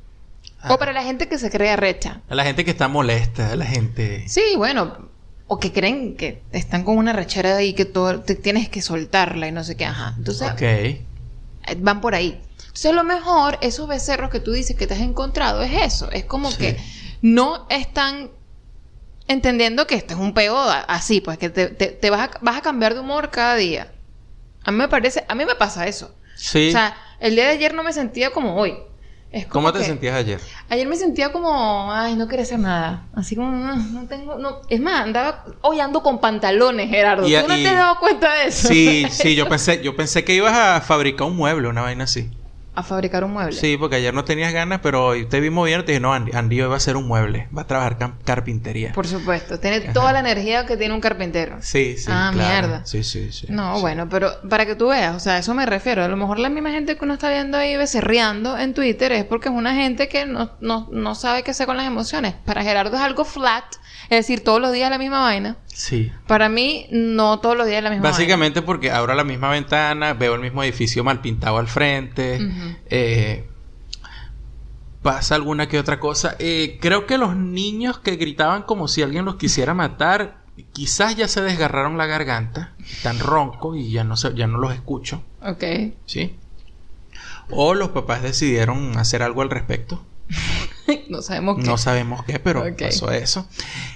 [0.59, 0.73] Ajá.
[0.73, 2.21] O para la gente que se cree arrecha.
[2.29, 4.25] A la gente que está molesta, a la gente.
[4.27, 5.09] Sí, bueno.
[5.53, 9.47] O que creen que están con una rechera ahí que todo, te tienes que soltarla
[9.47, 9.85] y no sé qué.
[9.85, 10.15] Ajá.
[10.17, 11.05] Entonces eh,
[11.77, 12.41] van por ahí.
[12.59, 16.09] Entonces lo mejor esos becerros que tú dices que te has encontrado es eso.
[16.11, 16.57] Es como Sí.
[16.57, 16.77] que
[17.21, 18.31] no están
[19.27, 22.57] entendiendo que esto es un peo así, pues que te, te- te vas, a, vas
[22.57, 23.93] a cambiar de humor cada día.
[24.63, 26.15] A mí me parece, a mí me pasa eso.
[26.35, 26.69] Sí.
[26.69, 28.75] O sea, el día de ayer no me sentía como hoy.
[29.33, 30.39] Es como ¿Cómo te que- sentías ayer?
[30.69, 33.07] Ayer me sentía como, ay, no quería hacer nada.
[33.15, 34.59] Así como, no, no tengo, no.
[34.69, 37.27] Es más, andaba, hoy ando con pantalones, Gerardo.
[37.27, 38.67] Y- ¿Tú no y- te has dado cuenta de eso?
[38.67, 42.29] Sí, sí, yo pensé, yo pensé que ibas a fabricar un mueble, una vaina así.
[42.75, 43.55] A fabricar un mueble.
[43.55, 46.13] Sí, porque ayer no tenías ganas, pero hoy te vi moviendo y te dije, no,
[46.13, 47.47] Andy, Andy hoy va a hacer un mueble.
[47.55, 48.93] Va a trabajar carpintería.
[48.93, 49.59] Por supuesto.
[49.59, 51.57] Tiene toda la energía que tiene un carpintero.
[51.61, 52.05] Sí, sí.
[52.09, 52.67] Ah, claro.
[52.67, 52.85] mierda.
[52.85, 53.47] Sí, sí, sí.
[53.49, 53.81] No, sí.
[53.81, 56.03] bueno, pero para que tú veas, o sea, a eso me refiero.
[56.03, 59.25] A lo mejor la misma gente que uno está viendo ahí becerreando en Twitter es
[59.25, 62.33] porque es una gente que no, no, no sabe qué hacer con las emociones.
[62.45, 63.65] Para Gerardo es algo flat,
[64.13, 65.57] es decir, todos los días la misma vaina.
[65.67, 66.11] Sí.
[66.27, 70.35] Para mí, no todos los días la misma Básicamente porque abro la misma ventana, veo
[70.35, 72.39] el mismo edificio mal pintado al frente,
[72.89, 73.47] eh,
[75.01, 76.35] pasa alguna que otra cosa.
[76.39, 81.27] Eh, creo que los niños que gritaban como si alguien los quisiera matar, quizás ya
[81.27, 85.23] se desgarraron la garganta, tan ronco y ya no, se, ya no los escucho.
[85.41, 85.63] Ok.
[86.05, 86.35] ¿sí?
[87.49, 90.03] O los papás decidieron hacer algo al respecto.
[91.09, 91.63] no sabemos qué.
[91.63, 92.79] No sabemos qué, pero Ok.
[92.79, 93.47] pasó eso.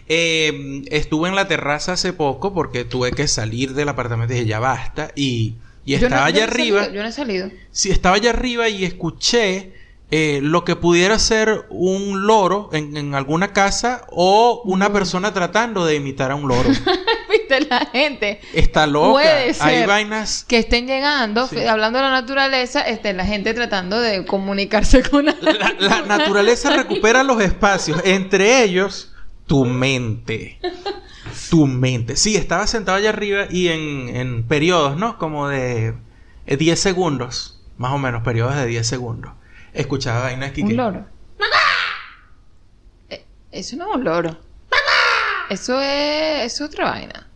[0.07, 4.47] Eh, estuve en la terraza hace poco porque tuve que salir del apartamento y dije,
[4.49, 5.11] ya basta.
[5.15, 6.79] Y, y no- estaba allá arriba.
[6.81, 7.49] salido, yo no he salido.
[7.71, 9.73] Sí, estaba allá arriba y escuché
[10.11, 15.85] eh, lo que pudiera ser un loro en, en alguna casa o una persona tratando
[15.85, 16.69] de imitar a un loro.
[17.37, 18.39] ¿Viste la gente?
[18.53, 19.11] Está loca.
[19.13, 19.87] Puede Hay ser.
[19.87, 20.45] vainas.
[20.47, 21.59] Que estén llegando, Sí.
[21.65, 26.75] hablando de la naturaleza, este, la gente tratando de comunicarse con la, La, la naturaleza
[26.75, 29.13] recupera los espacios, entre ellos
[29.45, 30.59] tu mente.
[31.49, 32.15] Tu mente.
[32.15, 35.17] Sí, estaba sentado allá arriba y en, en periodos, ¿no?
[35.17, 35.93] Como de
[36.45, 39.31] eh, 10 segundos, más o menos, periodos de 10 segundos.
[39.73, 40.61] Escuchaba vainas que...
[40.63, 41.05] Un loro.
[43.09, 44.37] Eh, Eso no es un loro.
[45.49, 47.26] Eso es, es otra vaina.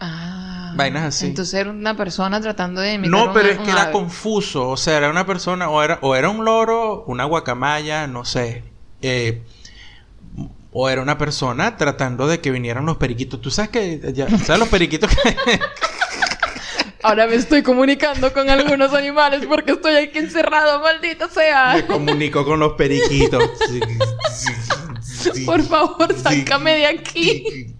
[0.00, 0.72] Ah.
[0.76, 1.26] Vainas así.
[1.26, 3.92] Entonces era una persona tratando de imitar No, pero es que era ave.
[3.92, 4.68] confuso.
[4.68, 8.64] O sea, era una persona, o era, o era un loro, una guacamaya, no sé.
[9.02, 9.42] Eh,
[10.72, 13.40] o era una persona tratando de que vinieran los periquitos.
[13.40, 15.60] Tú sabes que, ya, ¿sabes los periquitos que...
[17.04, 21.74] Ahora me estoy comunicando con algunos animales porque estoy aquí encerrado, maldita sea.
[21.74, 23.44] Me comunicó con los periquitos.
[25.46, 27.74] Por favor, sácame de aquí.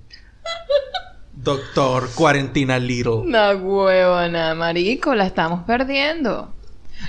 [1.44, 3.20] Doctor, cuarentena little.
[3.26, 6.54] No, huevona, marico, la estamos perdiendo.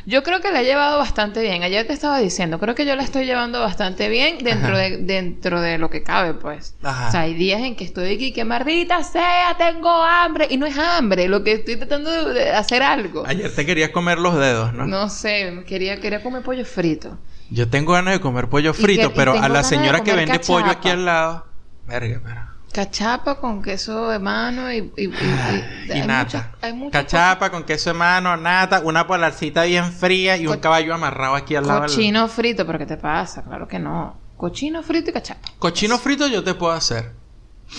[0.05, 1.63] Yo creo que la he llevado bastante bien.
[1.63, 4.79] Ayer te estaba diciendo, creo que yo la estoy llevando bastante bien dentro Ajá.
[4.79, 6.75] de dentro de lo que cabe, pues.
[6.83, 7.07] Ajá.
[7.07, 10.65] O sea, hay días en que estoy aquí que maldita sea, tengo hambre y no
[10.65, 13.23] es hambre, lo que estoy tratando de, hacer algo.
[13.25, 14.85] Ayer te querías comer los dedos, ¿no?
[14.85, 17.17] No sé, quería quería comer pollo frito.
[17.49, 20.71] Yo tengo ganas de comer pollo frito, que- pero a la señora que vende pollo
[20.71, 21.45] aquí al lado.
[21.87, 22.54] Verga, pero.
[22.75, 26.23] Cachapa con queso de mano y y, y- y- Y hay nata.
[26.25, 30.57] muchas- hay muchas Cachapa con queso de mano, nata, una polarcita bien fría y un
[30.57, 31.81] caballo amarrado aquí al lado.
[31.83, 33.43] del- Cochino frito, pero ¿qué te pasa?
[33.43, 34.17] Claro que no.
[34.35, 35.39] Cochino frito y cachapa.
[35.57, 37.13] Cochino frito yo te puedo hacer.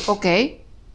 [0.06, 0.24] Ok,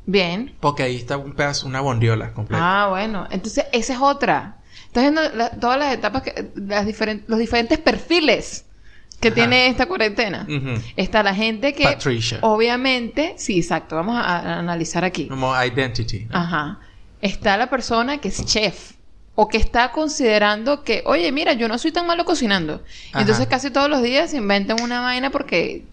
[0.08, 0.56] bien.
[0.60, 2.64] Porque ahí está un pedazo, una bondiola completa.
[2.86, 3.28] Ah, bueno.
[3.30, 4.58] Entonces, esa es otra.
[4.88, 8.66] Estás viendo la- todas las etapas, que, las diferen- los diferentes perfiles
[9.22, 9.36] que Ajá.
[9.36, 10.46] tiene esta cuarentena.
[10.98, 12.40] Está la gente que, Patricia.
[12.42, 13.96] obviamente, sí, exacto.
[13.96, 15.28] Vamos a, a analizar aquí.
[15.28, 16.26] Como identity.
[16.30, 16.38] ¿no?
[16.38, 16.80] Ajá.
[17.22, 18.94] Está la persona que es chef.
[19.36, 22.84] O que está considerando que, oye, mira, yo no soy tan malo cocinando.
[23.12, 23.22] Ajá.
[23.22, 25.86] Entonces casi todos los días se inventan una vaina porque,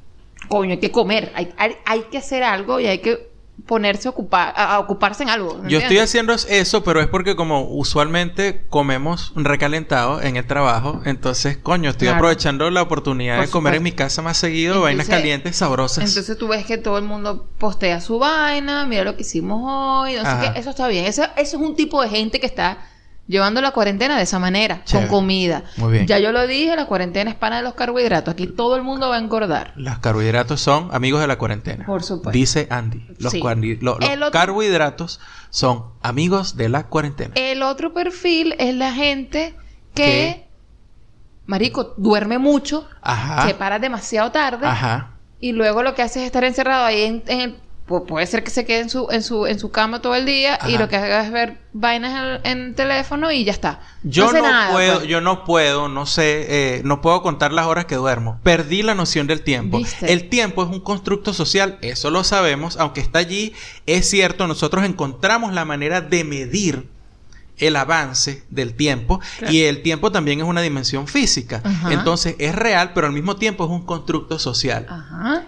[0.48, 1.30] coño, hay que comer.
[1.36, 3.27] Hay, hay, hay que hacer algo y hay que
[3.66, 5.58] ponerse a, ocupar, a, ocuparse en algo.
[5.58, 11.02] ¿me Yo estoy haciendo eso, pero es porque como usualmente comemos recalentado en el trabajo,
[11.04, 12.18] entonces, coño, estoy Claro.
[12.18, 16.08] aprovechando la oportunidad Por de comer en mi casa más seguido, Entonces- vainas calientes, sabrosas.
[16.08, 20.14] Entonces tú ves que todo el mundo postea su vaina, mira lo que hicimos hoy,
[20.14, 21.04] no sé qué, eso está bien.
[21.06, 22.78] Eso, eso es un tipo de gente que está
[23.28, 25.06] llevando la cuarentena de esa manera, Chévere.
[25.08, 25.62] con comida.
[25.76, 26.06] Muy bien.
[26.06, 28.32] Ya yo lo dije, la cuarentena es pana de los carbohidratos.
[28.32, 29.72] Aquí todo el mundo va a engordar.
[29.76, 31.84] Los carbohidratos son amigos de la cuarentena.
[31.86, 32.30] Por supuesto.
[32.30, 33.06] Dice Andy.
[33.18, 33.40] Los, Sí.
[33.40, 37.34] cuarni- lo- los El otro- carbohidratos son amigos de la cuarentena.
[37.36, 39.54] El otro perfil es la gente
[39.94, 40.48] que, ¿Qué?
[41.46, 43.46] marico, duerme mucho, Ajá.
[43.46, 45.12] se para demasiado tarde Ajá.
[45.40, 47.56] y luego lo que hace es estar encerrado ahí en, en el
[47.88, 50.26] pu- puede ser que se quede en su en su en su cama todo el
[50.26, 53.80] día y lo que haga es ver vainas en, en el teléfono y ya está.
[54.02, 55.08] Yo no, nada, puedo, pues.
[55.08, 56.46] yo no puedo, no sé,
[56.76, 58.38] eh, no puedo contar las horas que duermo.
[58.42, 59.78] Perdí la noción del tiempo.
[59.78, 60.12] ¿Viste?
[60.12, 63.52] El tiempo es un constructo social, eso lo sabemos, aunque está allí,
[63.86, 66.88] es cierto, nosotros encontramos la manera de medir
[67.58, 69.52] el avance del tiempo Claro.
[69.52, 71.60] y el tiempo también es una dimensión física.
[71.64, 71.92] Ajá.
[71.92, 74.86] Entonces es real, pero al mismo tiempo es un constructo social.
[74.88, 75.44] Ajá.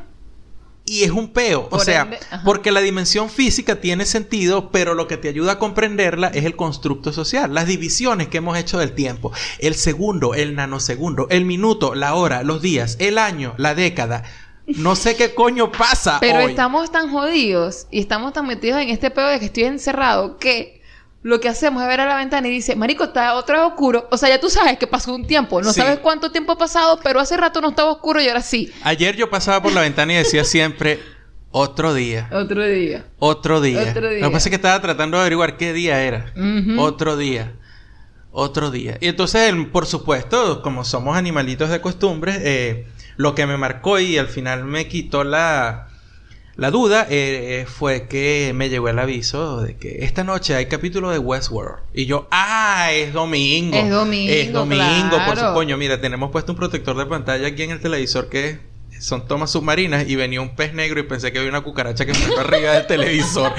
[0.91, 5.07] Y es un peo, o sea, ende, porque la dimensión física tiene sentido, pero lo
[5.07, 8.93] que te ayuda a comprenderla es el constructo social, las divisiones que hemos hecho del
[8.93, 14.25] tiempo, el segundo, el nanosegundo, el minuto, la hora, los días, el año, la década.
[14.67, 16.51] No sé qué coño pasa Pero hoy.
[16.51, 20.80] estamos tan jodidos y estamos tan metidos en este pedo de que estoy encerrado que
[21.23, 24.09] lo que hacemos es ver a la ventana y dice, Marico, está otra vez oscuro.
[24.11, 25.61] O sea, ya tú sabes que pasó un tiempo.
[25.61, 25.81] No Sí.
[25.81, 28.73] sabes cuánto tiempo ha pasado, pero hace rato no estaba oscuro y ahora sí.
[28.83, 30.99] Ayer yo pasaba por la ventana y decía siempre,
[31.51, 32.29] otro día.
[32.33, 33.05] Otro día.
[33.19, 33.83] Otro día.
[33.91, 34.21] Otro día.
[34.21, 36.33] Lo que pasa es que estaba tratando de averiguar qué día era.
[36.79, 37.53] Otro día.
[38.33, 38.97] Otro día.
[39.01, 44.17] Y entonces, por supuesto, como somos animalitos de costumbre, eh, lo que me marcó y
[44.17, 45.89] al final me quitó la,
[46.61, 50.67] la duda eh, eh, fue que me llegó el aviso de que esta noche hay
[50.67, 51.79] capítulo de Westworld.
[51.95, 52.93] Y yo, ¡ah!
[52.93, 53.75] Es domingo.
[53.75, 55.17] Es domingo, Es domingo.
[55.27, 58.59] Por su coño, mira, tenemos puesto un protector de pantalla aquí en el televisor que
[59.01, 62.13] son tomas submarinas y venía un pez negro y pensé que había una cucaracha que
[62.13, 63.53] me arriba del televisor.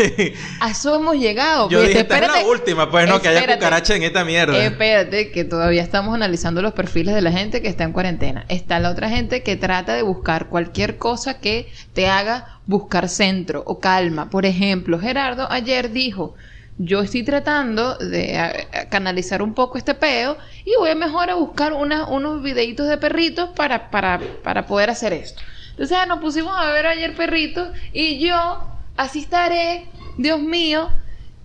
[0.60, 1.68] A eso hemos llegado.
[1.68, 4.56] Yo dije, esta es la última, pues no, que haya cucaracha en esta mierda.
[4.64, 8.44] Espérate, que todavía estamos analizando los perfiles de la gente que está en cuarentena.
[8.48, 13.62] Está la otra gente que trata de buscar cualquier cosa que te haga buscar centro
[13.66, 14.30] o calma.
[14.30, 16.34] Por ejemplo, Gerardo ayer dijo,
[16.78, 21.34] yo estoy tratando de a- a canalizar un poco este peo y voy mejor a
[21.34, 25.40] buscar una- unos videitos de perritos para, para, para poder hacer esto.
[25.70, 30.90] Entonces nos pusimos a ver ayer perritos y yo así estaré, Dios mío,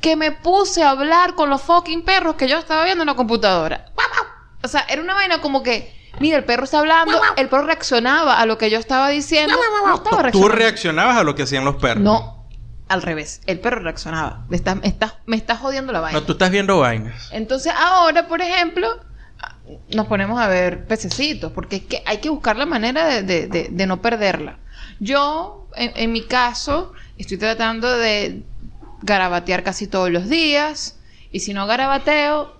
[0.01, 3.15] que me puse a hablar con los fucking perros que yo estaba viendo en la
[3.15, 3.85] computadora.
[4.63, 8.39] O sea, era una vaina como que, mira, el perro está hablando, el perro reaccionaba
[8.39, 9.55] a lo que yo estaba diciendo.
[9.85, 10.55] No estaba Tú reaccionando.
[10.55, 12.03] reaccionabas a lo que hacían los perros.
[12.03, 12.40] No,
[12.91, 13.41] al revés.
[13.45, 14.45] El perro reaccionaba.
[14.49, 16.19] Me está, me está, me está jodiendo la vaina.
[16.19, 17.29] No, tú estás viendo vainas.
[17.31, 18.87] Entonces ahora, por ejemplo,
[19.93, 23.47] nos ponemos a ver pececitos, porque es que hay que buscar la manera de, de-
[23.47, 24.59] de- de no perderla.
[24.99, 28.43] Yo, en, en mi caso, estoy tratando de
[29.01, 30.99] garabatear casi todos los días,
[31.31, 32.59] y si no garabateo,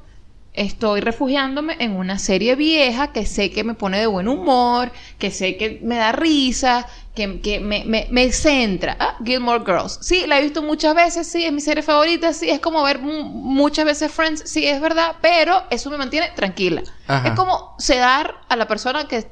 [0.54, 5.32] estoy refugiándome en una serie vieja que sé que me pone de buen humor, que
[5.32, 8.96] sé que me da risa, que, que me, me, me centra.
[9.00, 10.00] Ah, Gilmore Girls.
[10.02, 13.00] Sí, la he visto muchas veces, sí, es mi serie favorita, sí, es como ver
[13.00, 16.84] mu- muchas veces Friends, sí, es verdad, pero eso me mantiene tranquila.
[17.08, 17.28] Ajá.
[17.30, 19.28] Es como sedar a la persona que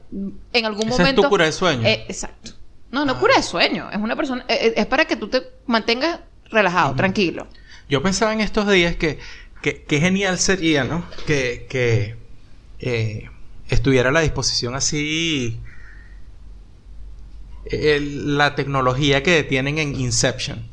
[0.53, 1.21] en algún Esa es momento...
[1.23, 1.87] tu cura de sueño.
[1.87, 2.51] Eh, exacto.
[2.91, 5.43] No, no cura de sueño, es una persona, eh, eh, es para que tú te
[5.67, 6.19] mantengas
[6.51, 7.47] relajado, tranquilo.
[7.87, 9.19] Yo pensaba en estos días que,
[9.61, 11.05] que, que genial sería, ¿no?
[11.27, 12.15] Que, que
[12.79, 13.29] eh,
[13.69, 15.59] estuviera a la disposición así
[17.69, 20.67] el- la tecnología que tienen en Inception,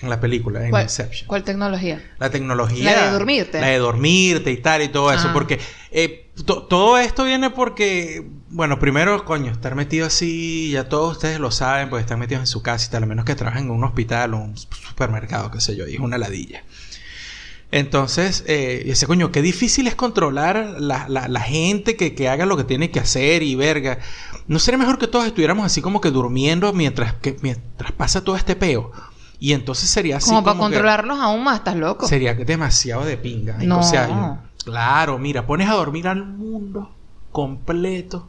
[0.00, 1.26] en la película, en ¿Cuál, Inception.
[1.26, 2.02] cuál tecnología?
[2.18, 2.84] La tecnología.
[2.94, 3.60] La de dormirte.
[3.60, 5.28] La de dormirte y tal y todo eso.
[5.28, 5.32] Ah.
[5.32, 5.58] Porque
[5.90, 11.40] eh, to- todo esto viene porque, bueno, primero, coño, estar metido así, ya todos ustedes
[11.40, 13.70] lo saben, porque están metidos en su casa y tal, a menos que trabajen en
[13.72, 16.62] un hospital o un supermercado, qué sé yo, y es una ladilla.
[17.70, 22.28] Entonces, eh, y ese coño, qué difícil es controlar la, la- la gente que, que
[22.28, 23.98] haga lo que tiene que hacer y verga.
[24.46, 28.36] ¿No sería mejor que todos estuviéramos así como que durmiendo mientras, que, mientras pasa todo
[28.36, 28.90] este peo?
[29.38, 32.08] Y entonces sería así como para como controlarlos aún más, estás loco.
[32.08, 33.58] Sería demasiado de pinga.
[33.58, 33.80] No.
[33.80, 36.90] O sea, claro, mira, pones a dormir al mundo
[37.30, 38.28] completo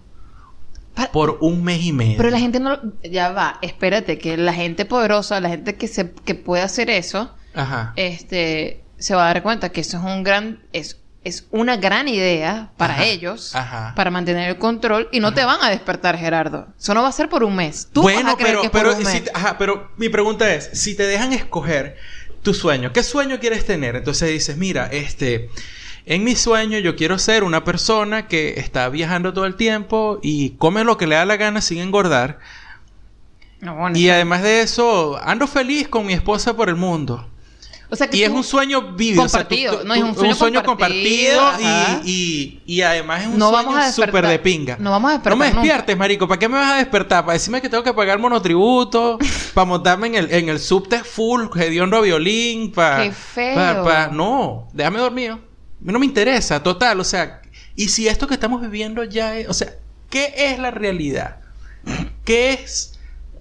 [1.13, 2.17] por un mes y medio.
[2.17, 2.77] Pero la gente no...
[3.09, 7.31] Ya va, espérate, que la gente poderosa, la gente que, se, que puede hacer eso,
[7.55, 7.93] Ajá.
[7.95, 10.59] este, se va a dar cuenta que eso es un gran...
[10.73, 13.93] Es, es una gran idea para Ajá, ellos, ajá.
[13.93, 16.67] para mantener el control, y no te van a despertar, Gerardo.
[16.79, 17.89] Eso no va a ser por un mes.
[17.91, 20.07] Tú bueno, vas a creer pero, que es por pero, si te- ajá, pero mi
[20.07, 21.97] pregunta es, si te dejan escoger
[22.41, 23.97] tu sueño, ¿qué sueño quieres tener?
[23.97, 25.49] Entonces dices, mira, este,
[26.05, 30.51] en mi sueño yo quiero ser una persona que está viajando todo el tiempo y
[30.51, 32.39] come lo que le da la gana sin engordar.
[33.59, 37.27] No, bueno, Y además de eso, ando feliz con mi esposa por el mundo.
[37.91, 39.23] O sea que Y es tú- un sueño vivido.
[39.23, 44.27] Compartido, no, es un sueño compartido, y, y, y además es un No sueño súper
[44.27, 44.77] de pinga.
[44.79, 45.61] no vamos a despertar No me nunca.
[45.61, 46.27] despiertes, marico.
[46.27, 47.25] ¿Para qué me vas a despertar?
[47.25, 49.17] ¿Para decirme que tengo que pagar monotributo?
[49.53, 52.71] ¿Para montarme en el, en el subte full, hediondo violín?
[52.71, 54.09] Para, Qué feo.
[54.11, 55.27] No, déjame mí
[55.81, 56.99] no me interesa, total.
[56.99, 57.41] O sea,
[57.75, 59.47] y si esto que estamos viviendo ya es...
[59.47, 59.73] O sea,
[60.09, 61.37] ¿qué es la realidad?
[62.25, 62.98] ¿Qué es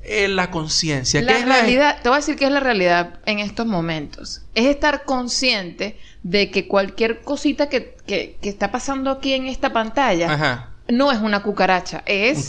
[0.08, 1.20] eh, la conciencia?
[1.20, 4.42] ¿Qué La realidad, te voy a decir qué es la realidad en estos momentos.
[4.54, 9.72] Es estar consciente de que cualquier cosita que, que- que está pasando aquí en esta
[9.72, 10.72] pantalla Ajá.
[10.88, 12.48] no es una cucaracha, es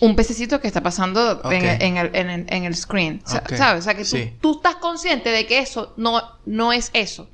[0.00, 3.22] un pececito que está pasando en, en, el, en el- en el screen.
[3.24, 3.80] ¿Sabes?
[3.80, 4.32] O sea, que tú, Sí.
[4.40, 7.28] tú estás consciente de que eso no, no es eso.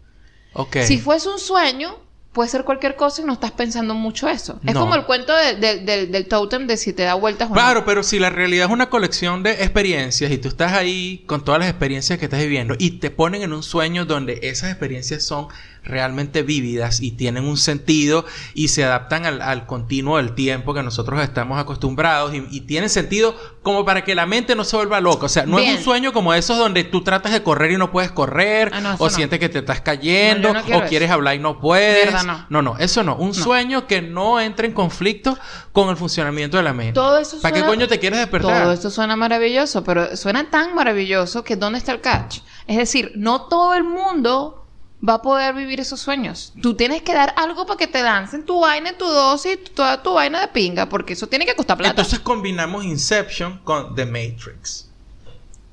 [0.85, 1.97] Si fuese un sueño,
[2.35, 4.61] puede ser cualquier cosa y no estás pensando mucho eso.
[4.67, 4.81] Es No.
[4.81, 7.55] como el cuento de- de- del- del totem de si te da vueltas o no.
[7.55, 11.45] Claro, pero si la realidad es una colección de experiencias y tú estás ahí con
[11.45, 15.23] todas las experiencias que estás viviendo y te ponen en un sueño donde esas experiencias
[15.23, 15.47] son
[15.85, 20.83] realmente vívidas y tienen un sentido y se adaptan al, al continuo del tiempo que
[20.83, 25.01] nosotros estamos acostumbrados y, y tienen sentido como para que la mente no se vuelva
[25.01, 25.27] loca.
[25.27, 27.91] O sea, no es un sueño como esos donde tú tratas de correr y no
[27.93, 29.11] puedes correr, Ah, no, o no.
[29.11, 31.15] sientes que te estás cayendo, No, o quieres eso.
[31.15, 32.13] hablar y no puedes.
[32.25, 32.47] No.
[32.49, 33.17] no, no, eso no.
[33.17, 35.37] Un sueño que no entre en conflicto
[35.73, 36.95] con el funcionamiento de la mente.
[36.95, 38.63] Todo eso ¿Para qué coño te quieres despertar?
[38.63, 42.39] Todo esto suena maravilloso, pero suena tan maravilloso que ¿dónde está el catch?
[42.67, 44.64] Es decir, no todo el mundo
[45.07, 46.53] va a poder vivir esos sueños.
[46.63, 50.15] Tú tienes que dar algo para que te lancen tu vaina, tu dosis, toda tu
[50.15, 51.91] vaina de pinga, porque eso tiene que costar plata.
[51.91, 54.89] Entonces combinamos Inception con The Matrix.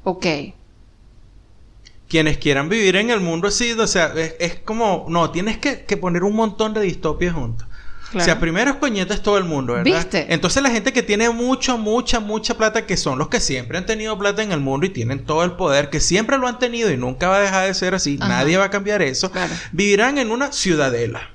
[0.03, 0.25] ok.
[2.07, 5.85] Quienes quieran vivir en el mundo así, o sea, es, es como, no, tienes que,
[5.85, 7.65] que poner un montón de distopias juntos.
[8.11, 8.23] Claro.
[8.23, 9.85] O sea, primero es coñetas todo el mundo, ¿verdad?
[9.85, 10.25] ¿Viste?
[10.29, 13.85] Entonces la gente que tiene mucho, mucha, mucha plata, que son los que siempre han
[13.85, 16.91] tenido plata en el mundo y tienen todo el poder, que siempre lo han tenido
[16.91, 18.27] y nunca va a dejar de ser así, Ajá.
[18.29, 19.53] nadie va a cambiar eso, Claro.
[19.71, 21.29] vivirán en una ciudadela.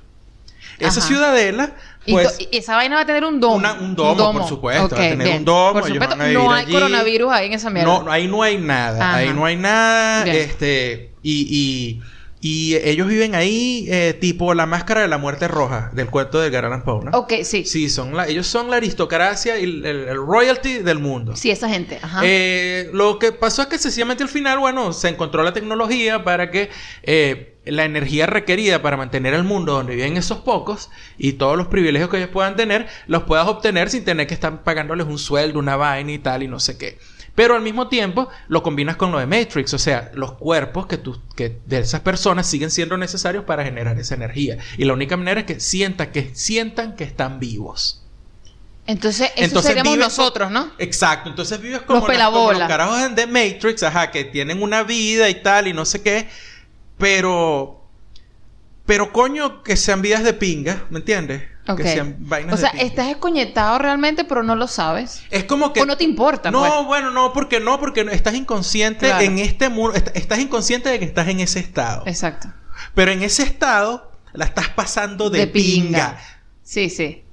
[0.79, 1.07] Esa Ajá.
[1.07, 1.71] ciudadela,
[2.05, 2.37] Y pues...
[2.39, 3.55] y esa vaina va a tener un domo.
[3.55, 6.63] Una- un domo, por supuesto, va a tener un domo, Por supuesto, vivir no hay
[6.65, 6.73] allí.
[6.73, 7.91] coronavirus ahí en esa mierda.
[7.91, 8.99] No, no, ahí no hay nada.
[9.03, 9.15] Ajá.
[9.17, 10.23] Ahí no hay nada.
[10.25, 10.35] Bien.
[10.35, 11.11] Este.
[11.23, 12.01] Y, y,
[12.39, 16.47] y ellos viven ahí, eh, tipo la máscara de la muerte roja del cuento de
[16.49, 17.11] Edgar Allan Poe, ¿no?
[17.17, 17.43] Ok, sí.
[17.43, 17.65] sí.
[17.65, 21.33] Sí, son la, ellos son la aristocracia y el, el- el royalty del mundo.
[21.33, 21.97] esa gente.
[22.01, 22.21] Ajá.
[22.23, 26.51] Eh, lo que pasó es que sencillamente al final, bueno, se encontró la tecnología para
[26.51, 26.69] que
[27.03, 31.67] eh, la energía requerida para mantener el mundo donde viven esos pocos y todos los
[31.67, 35.57] privilegios que ellos puedan tener, los puedas obtener sin tener que estar pagándoles un sueldo,
[35.59, 36.97] una vaina y tal y no sé qué.
[37.37, 40.97] Pero al mismo tiempo lo combinas con lo de Matrix, o sea, los cuerpos que,
[40.97, 44.57] tú, que de esas personas siguen siendo necesarios para generar esa energía.
[44.75, 48.01] Y la única manera es que sientan que, sientan que están vivos.
[48.87, 50.71] Entonces, eso seríamos vives nosotros, ¿no?
[50.79, 55.29] Exacto, entonces vives como, Los como los carajos The Matrix, ajá, que tienen una vida
[55.29, 56.27] y tal y no sé qué,
[56.97, 57.83] pero
[58.87, 61.43] pero coño que sean vidas de pinga, ¿me entiendes?
[61.67, 61.77] Ok.
[61.81, 65.23] Que sean vainas O sea, de estás escoñetado realmente, pero no lo sabes.
[65.29, 66.85] es como que O no te importa, No, pues.
[66.85, 69.23] bueno, no, porque no, porque estás inconsciente Claro.
[69.23, 72.03] en este mundo, est- estás inconsciente de que estás en ese estado.
[72.05, 72.47] Exacto.
[72.95, 76.15] Pero en ese estado la estás pasando de, De pinga.
[76.15, 76.17] pinga.
[76.63, 77.23] Sí, sí.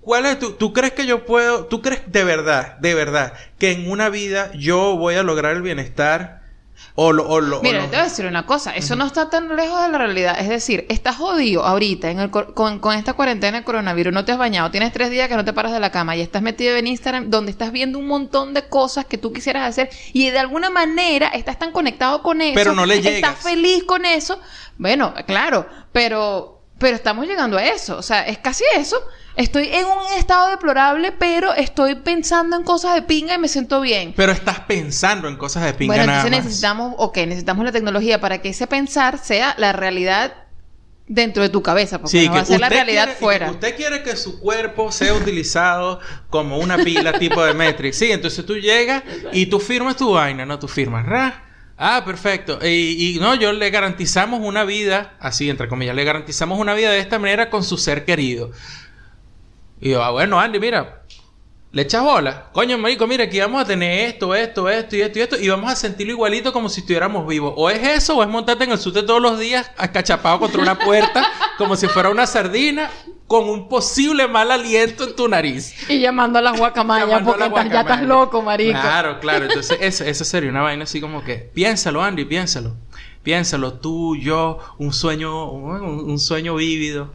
[0.00, 3.70] ¿Cuál es tu, tú crees que yo puedo, tú crees de verdad, de verdad, que
[3.70, 6.41] en una vida yo voy a lograr el bienestar
[6.94, 9.06] o lo, o lo, o Mira, lo- te voy a decir una cosa, eso no
[9.06, 10.36] está tan lejos de la realidad.
[10.38, 14.32] Es decir, estás jodido ahorita en el con, con esta cuarentena de coronavirus, no te
[14.32, 16.76] has bañado, tienes tres días que no te paras de la cama y estás metido
[16.76, 20.38] en Instagram donde estás viendo un montón de cosas que tú quisieras hacer y de
[20.38, 22.54] alguna manera estás tan conectado con eso.
[22.54, 24.38] Pero no le Estás feliz con eso.
[24.76, 27.96] Bueno, claro, pero, pero estamos llegando a eso.
[27.96, 28.96] O sea, es casi eso.
[29.36, 33.80] Estoy en un estado deplorable, pero estoy pensando en cosas de pinga y me siento
[33.80, 34.12] bien.
[34.16, 38.20] Pero estás pensando en cosas de pinga Bueno, nada entonces necesitamos, ok, necesitamos la tecnología
[38.20, 40.34] para que ese pensar sea la realidad
[41.08, 43.50] dentro de tu cabeza, porque Sí, no va a ser la realidad quiere- fuera.
[43.50, 45.98] Usted quiere que su cuerpo sea utilizado
[46.30, 47.96] como una pila tipo de Matrix.
[47.98, 50.58] Sí, entonces tú llegas y tú firmas tu vaina, ¿no?
[50.58, 51.44] Tú firmas, ra.
[51.76, 52.58] Ah, perfecto.
[52.62, 56.90] Y, y no, yo le garantizamos una vida, así entre comillas, le garantizamos una vida
[56.90, 58.50] de esta manera con su ser querido.
[59.82, 61.02] Y yo, ah, bueno, Andy, mira,
[61.72, 62.50] le echas bola.
[62.52, 65.40] Coño, marico, mira, aquí vamos a tener esto, esto, esto y esto y esto.
[65.40, 67.52] Y vamos a sentirlo igualito como si estuviéramos vivos.
[67.56, 70.78] O es eso, o es montarte en el sute todos los días, acachapado contra una
[70.78, 71.26] puerta,
[71.58, 72.90] como si fuera una sardina,
[73.26, 75.74] con un posible mal aliento en tu nariz.
[75.90, 78.80] Y llamando a las guacamayas, porque la ya estás loco, marico.
[78.80, 79.46] Claro, claro.
[79.46, 82.76] Entonces, eso, eso sería una vaina así como que, piénsalo, Andy, piénsalo.
[83.24, 87.10] Piénsalo, tú, yo, un sueño, un, un sueño vívido,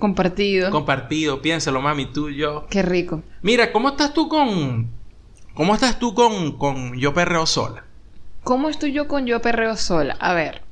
[0.00, 0.70] Compartido.
[0.72, 1.40] compartido.
[1.42, 2.66] Piénsalo, mami, tú, yo.
[2.68, 3.22] Qué rico.
[3.42, 4.90] Mira, ¿cómo estás tú con.
[5.54, 7.84] ¿Cómo estás tú con, con Yo Perreo Sola?
[8.42, 10.16] ¿Cómo estoy yo con yo perreo sola?
[10.18, 10.62] A ver.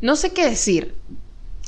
[0.00, 0.94] No sé qué decir.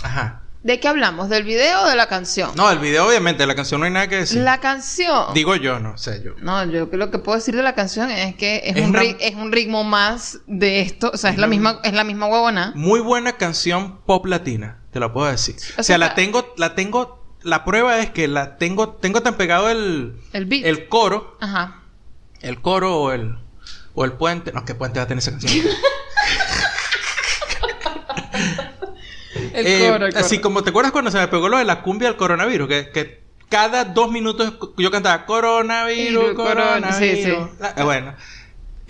[0.03, 0.43] Ajá.
[0.63, 1.29] ¿De qué hablamos?
[1.29, 2.51] ¿Del video o de la canción?
[2.57, 4.43] No, el video, obviamente, la canción no hay nada que decir.
[4.43, 5.33] La canción.
[5.35, 6.33] Digo yo, no sé yo.
[6.41, 9.03] No, yo lo que puedo decir de la canción es que es, Es un, una-
[9.03, 11.11] ri- es un ritmo más de esto.
[11.15, 12.73] O sea, es, Es la misma, es la misma huevona.
[12.75, 15.57] Muy buena canción pop latina, te la puedo decir.
[15.57, 17.19] O sea, sea, la tengo, la tengo.
[17.43, 20.65] La prueba es que la tengo, tengo tan pegado el, El beat.
[20.67, 21.83] el coro, Ajá.
[22.41, 23.37] el coro o el,
[23.95, 24.53] o el puente.
[24.53, 25.67] No, ¿qué puente va a tener esa canción?
[29.53, 30.25] El Eh, coro, el coro.
[30.25, 32.91] Así como te acuerdas cuando se me pegó lo de la cumbia del coronavirus, que,
[32.91, 36.97] que cada dos minutos yo cantaba coronavirus, Virus, corona, coronavirus.
[36.99, 37.37] sí, sí.
[37.61, 38.15] La- eh, bueno,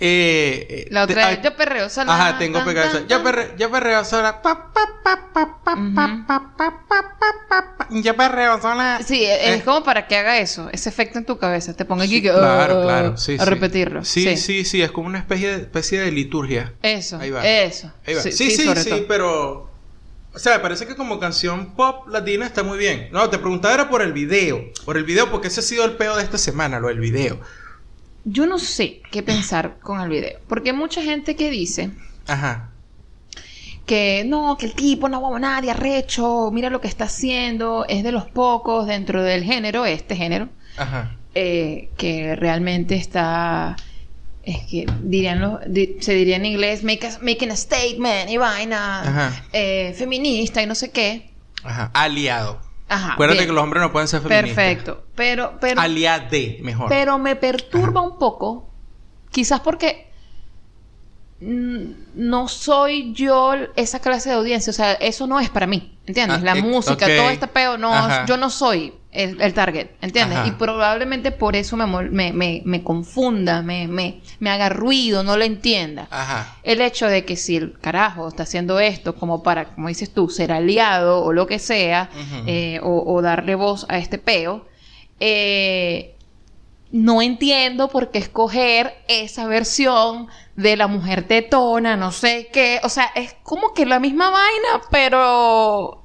[0.01, 2.13] Eh, eh, La te- otra es yo perreo sola.
[2.15, 4.41] Ajá, tengo pegado Yo perreo, yo perreo sola.
[4.41, 7.15] Pa, pa, pa, pa, pa, pa, pa, pa, pa,
[7.49, 7.87] pa, pa.
[7.91, 9.01] Yo perreo sola.
[9.05, 11.75] Sí, es Eh, es como para que haga eso, ese efecto en tu cabeza.
[11.75, 12.29] Te ponga aquí sí, que.
[12.31, 13.17] claro, "Ah", claro.
[13.17, 13.49] Sí, a sí.
[13.49, 14.05] repetirlo.
[14.05, 16.73] Sí, sí, sí, Es como una especie de, especie de liturgia.
[16.81, 17.17] Eso.
[17.19, 17.45] Ahí va.
[17.45, 17.91] Eso.
[18.07, 18.21] Ahí va.
[18.21, 19.69] Sí, Sí, sí, sí, pero.
[20.31, 23.09] O sea, me parece que como canción pop latina está muy bien.
[23.11, 24.63] No, te preguntaba era por el video.
[24.85, 27.39] Por el video, porque ese ha sido el peo de esta semana, lo del video.
[28.25, 30.39] Yo no sé qué pensar con el video.
[30.47, 31.91] Porque hay mucha gente que dice
[32.27, 32.71] Ajá.
[33.85, 37.85] que no, que el tipo no va a nadie arrecho, mira lo que está haciendo,
[37.87, 41.17] es de los pocos dentro del género, este género, Ajá.
[41.33, 43.75] eh, que realmente está.
[44.43, 48.37] Es que dirían los, di- se diría en inglés, make a- making a statement y
[48.37, 51.31] vaina, eh, feminista y no sé qué.
[51.63, 51.91] Ajá.
[51.93, 52.61] Aliado.
[52.89, 53.13] Ajá.
[53.13, 53.49] Acuérdate bien.
[53.49, 54.55] que los hombres no pueden ser feministas.
[54.55, 55.03] Perfecto.
[55.15, 56.89] Pero, pero, Aliade, mejor.
[56.89, 58.69] pero me perturba un poco,
[59.31, 60.09] quizás porque
[61.41, 66.39] no soy yo esa clase de audiencia, o sea, eso no es para mí, ¿entiendes?
[66.41, 68.25] Ah, La música, todo este peo, no, Ajá.
[68.25, 70.37] yo no soy el, el target, ¿entiendes?
[70.37, 70.47] Ajá.
[70.47, 75.35] Y probablemente por eso me, me, me, me confunda, me, me, me haga ruido, no
[75.35, 76.07] lo entienda.
[76.11, 76.57] Ajá.
[76.63, 80.29] El hecho de que si el carajo está haciendo esto como para, como dices tú,
[80.29, 82.09] ser aliado o lo que sea,
[82.45, 84.67] eh, o, o darle voz a este peo,
[85.19, 86.15] eh,
[86.91, 92.79] no entiendo por qué escoger esa versión de la mujer tetona, no sé qué.
[92.83, 96.03] O sea, es como que la misma vaina, pero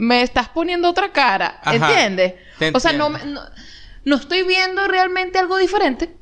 [0.00, 1.74] me estás poniendo otra cara, Ajá.
[1.74, 2.34] ¿entiendes?
[2.74, 3.42] O sea, no, no,
[4.04, 6.16] no estoy viendo realmente algo diferente.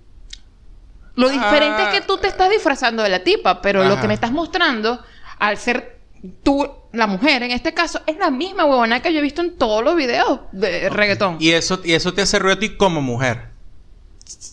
[1.14, 1.90] Lo diferente Ah.
[1.92, 5.02] es que tú te estás disfrazando de la tipa, pero lo que me estás mostrando,
[5.38, 5.98] al ser
[6.42, 9.56] tú, la mujer en este caso, es la misma huevona que yo he visto en
[9.56, 11.36] todos los videos de reggaetón.
[11.40, 13.48] Y eso, y eso te hace ruido a ti como mujer.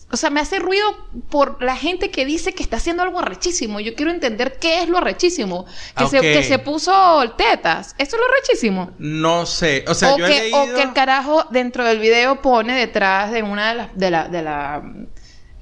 [0.08, 0.86] O sea, me hace ruido
[1.30, 3.80] por la gente que dice que está haciendo algo arrechísimo.
[3.80, 5.64] Yo quiero entender qué es lo arrechísimo.
[5.96, 7.96] Que, Ah, se, que se puso tetas.
[7.98, 8.92] ¿Eso es lo arrechísimo?
[8.98, 9.84] No sé.
[9.88, 10.62] O sea, o, yo que, he leído...
[10.62, 13.96] o que el carajo dentro del video pone detrás de una de las...
[13.96, 14.82] De la, de la,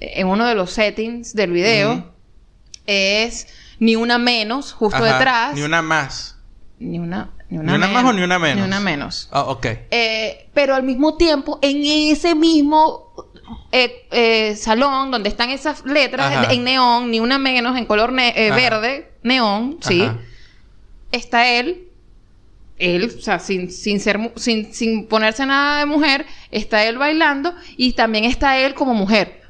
[0.01, 2.13] en uno de los settings del video
[2.87, 3.47] es
[3.79, 5.55] ni una menos justo Ajá, detrás.
[5.55, 6.37] Ni una más.
[6.79, 8.59] Ni una, ni ¿Ni una más o ni una menos?
[8.59, 9.29] Ni una menos.
[9.31, 9.67] Ah, ok.
[9.91, 11.83] Eh, pero al mismo tiempo, en
[12.13, 13.15] ese mismo
[13.73, 16.53] eh, eh, salón donde están esas letras Ajá.
[16.53, 20.19] en neón, ni una menos, en color ne- eh, verde, neón, sí, Ajá.
[21.13, 21.89] está él.
[22.77, 27.55] Él, o sea, sin, sin ser sin, sin ponerse nada de mujer, está él bailando
[27.77, 29.43] y también está él como mujer.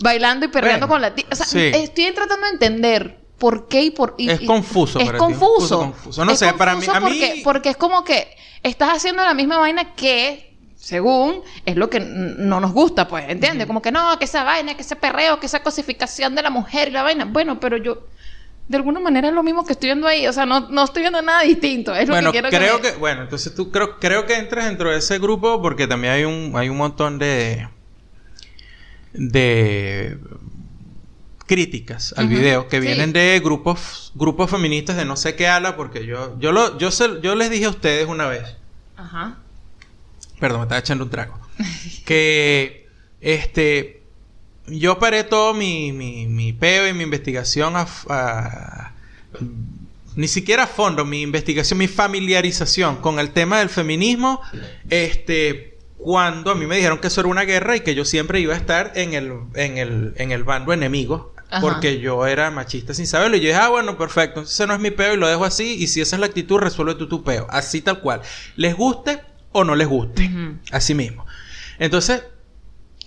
[0.00, 1.24] Bailando y perreando Bueno, con la tía.
[1.32, 1.58] O sea, sí.
[1.74, 5.78] estoy tratando de entender por qué y por y- Es confuso Es para ti, confuso.
[5.80, 6.24] confuso.
[6.24, 8.28] No Es sé, para mí- confuso a mí- Porque, porque es como que
[8.62, 10.55] estás haciendo la misma vaina que,
[10.86, 13.66] según, es lo que no nos gusta, pues, ¿entiendes?
[13.66, 16.86] Como que no, que esa vaina, que ese perreo, que esa cosificación de la mujer
[16.86, 17.24] y la vaina.
[17.24, 18.06] Bueno, pero yo,
[18.68, 20.28] de alguna manera es lo mismo que estoy viendo ahí.
[20.28, 21.92] O sea, no, no estoy viendo nada distinto.
[21.92, 22.92] Es Bueno, lo que quiero creo que...
[22.92, 26.52] Bueno, entonces tú creo, creo que entras dentro de ese grupo porque también hay un,
[26.54, 27.68] hay un montón de...
[29.12, 30.18] De...
[31.46, 32.86] críticas al video que sí.
[32.86, 36.90] vienen de grupos grupos feministas de no sé qué ala porque yo yo lo yo
[36.90, 38.56] se- yo les dije a ustedes una vez
[38.96, 39.38] Ajá.
[40.38, 41.38] Perdón, me estaba echando un trago.
[42.04, 42.88] que
[43.20, 44.02] este
[44.68, 48.92] yo paré todo mi, mi, mi peo y mi investigación a,
[50.16, 54.40] ni siquiera a fondo, mi investigación, mi familiarización con el tema del feminismo,
[54.90, 58.40] este cuando a mí me dijeron que eso era una guerra y que yo siempre
[58.40, 61.34] iba a estar en el, en el, en el bando enemigo.
[61.48, 61.60] Ajá.
[61.60, 63.36] Porque yo era machista sin saberlo.
[63.36, 64.40] Y yo dije, ah, bueno, perfecto.
[64.40, 65.76] Entonces ese no es mi peo y lo dejo así.
[65.80, 67.46] Y si esa es la actitud, resuelve tú tu peo.
[67.50, 68.20] Así tal cual.
[68.56, 69.20] Les guste
[69.56, 70.26] o no les guste.
[70.26, 70.58] Ujú.
[70.70, 71.24] Así mismo.
[71.78, 72.22] Entonces,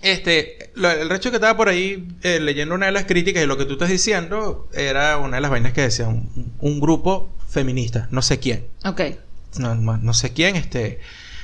[0.02, 3.46] este, lo- el recho que estaba por ahí eh, leyendo una de las críticas y
[3.46, 7.30] lo que tú estás diciendo era una de las vainas que decía un, un grupo
[7.48, 9.00] feminista, no sé quién, Ok.
[9.58, 11.00] no, no- no sé quién, este,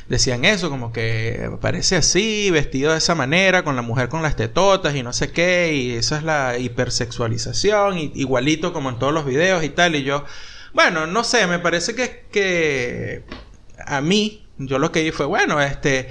[0.09, 4.37] decían eso, como que parece así, vestido de esa manera, con la mujer con las
[4.37, 9.13] tetotas y no sé qué, y esa es la hipersexualización, y, igualito como en todos
[9.13, 10.25] los videos y tal, y yo,
[10.73, 13.23] bueno, no sé, me parece que, que
[13.85, 16.09] a mí, yo lo que dije fue, bueno, este,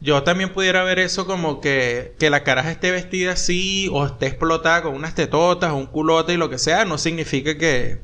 [0.00, 4.26] yo también pudiera ver eso como que, que la caraja esté vestida así, o esté
[4.26, 7.98] explotada con unas tetotas, o un culote y lo que sea, no significa que,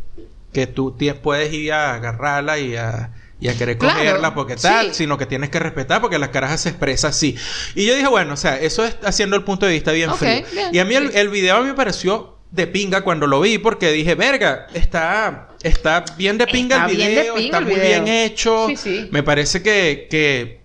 [0.53, 4.89] que tú puedes ir a agarrarla y a, y a querer Claro, cogerla porque tal,
[4.89, 4.95] sí.
[4.95, 7.37] sino que tienes que respetar porque la caraja se expresa así.
[7.75, 10.45] Y yo dije, bueno, o sea, eso es haciendo el punto de vista bien frío.
[10.53, 13.41] bien, y a mí el, el video a mí me pareció de pinga cuando lo
[13.41, 17.65] vi porque dije, verga, está, está bien de pinga Está el video, pinga está el
[17.65, 17.87] muy video.
[18.05, 18.67] bien hecho.
[18.69, 19.09] Sí, sí.
[19.11, 20.61] Me parece que, que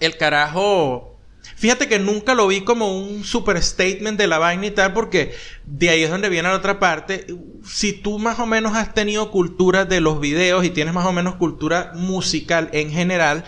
[0.00, 1.10] el carajo
[1.56, 5.34] Fíjate que nunca lo vi como un super statement de la vaina y tal, porque
[5.64, 7.26] de ahí es donde viene la otra parte.
[7.64, 11.12] Si tú más o menos has tenido cultura de los videos y tienes más o
[11.12, 13.44] menos cultura musical en general,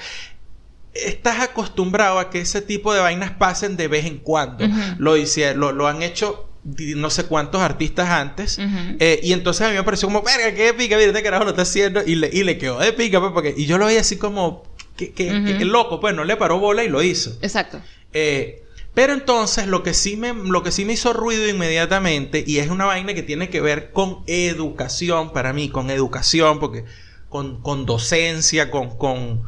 [0.95, 4.67] estás acostumbrado a que ese tipo de vainas pasen de vez en cuando.
[4.99, 6.46] lo, hice, lo, lo han hecho
[6.97, 8.59] no sé cuántos artistas antes.
[8.99, 11.51] Eh, y entonces a mí me pareció como, verga, qué pica, mira, este carajo lo
[11.51, 12.03] está haciendo.
[12.05, 13.55] Y le, y le quedó de pica, pues, porque...
[13.57, 14.65] Y yo lo veía así como,
[14.97, 15.27] que, que,
[15.59, 17.37] que loco, pues, no le paró bola y lo hizo.
[17.43, 17.81] Exacto.
[18.13, 18.63] Eh,
[18.95, 22.71] pero entonces lo que sí me lo que sí me hizo ruido inmediatamente y es
[22.71, 26.85] una vaina que tiene que ver con educación para mí, con educación porque
[27.29, 29.43] con, con docencia, con, con,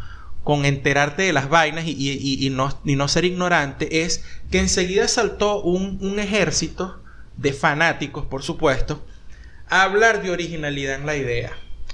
[0.45, 4.23] con enterarte de las vainas y, y- y- y no, y no ser ignorante es
[4.51, 7.01] que enseguida saltó un, un ejército
[7.39, 9.05] de fanáticos, por supuesto,
[9.69, 11.53] a hablar de originalidad en la idea.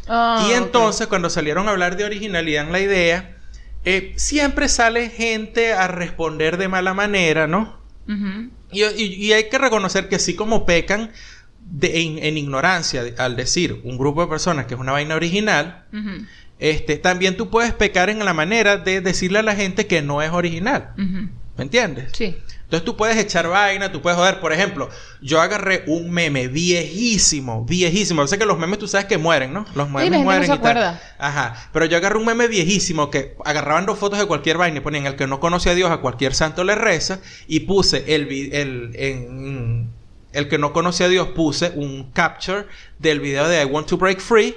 [0.09, 3.37] Ah, Y entonces, cuando salieron a hablar de originalidad en la idea,
[3.85, 7.79] eh, siempre sale gente a responder de mala manera, ¿no?
[8.73, 11.11] Y, y- y hay que reconocer que así como pecan
[11.61, 15.15] de- en, en ignorancia de- al decir un grupo de personas que es una vaina
[15.15, 15.85] original,
[16.59, 20.23] este, también tú puedes pecar en la manera de decirle a la gente que no
[20.23, 20.93] es original.
[21.57, 22.11] ¿Me entiendes?
[22.13, 22.37] Sí.
[22.65, 24.41] Entonces tú puedes echar vaina, tú puedes joder.
[24.41, 24.89] Por ejemplo,
[25.21, 28.23] yo agarré un meme viejísimo, viejísimo.
[28.23, 29.65] Yo sé que los memes tú sabes que mueren, ¿no?
[29.75, 31.01] Los memes la gente no mueren se y tal.
[31.19, 31.69] Ajá.
[31.73, 35.07] Pero yo agarré un meme viejísimo que agarraban dos fotos de cualquier vaina y ponían
[35.07, 37.21] el que no conoce a Dios, a cualquier santo le reza.
[37.47, 39.91] Y puse el, el, en,
[40.33, 42.67] el que no conoce a Dios, puse un capture
[42.99, 44.55] del video de I Want to Break Free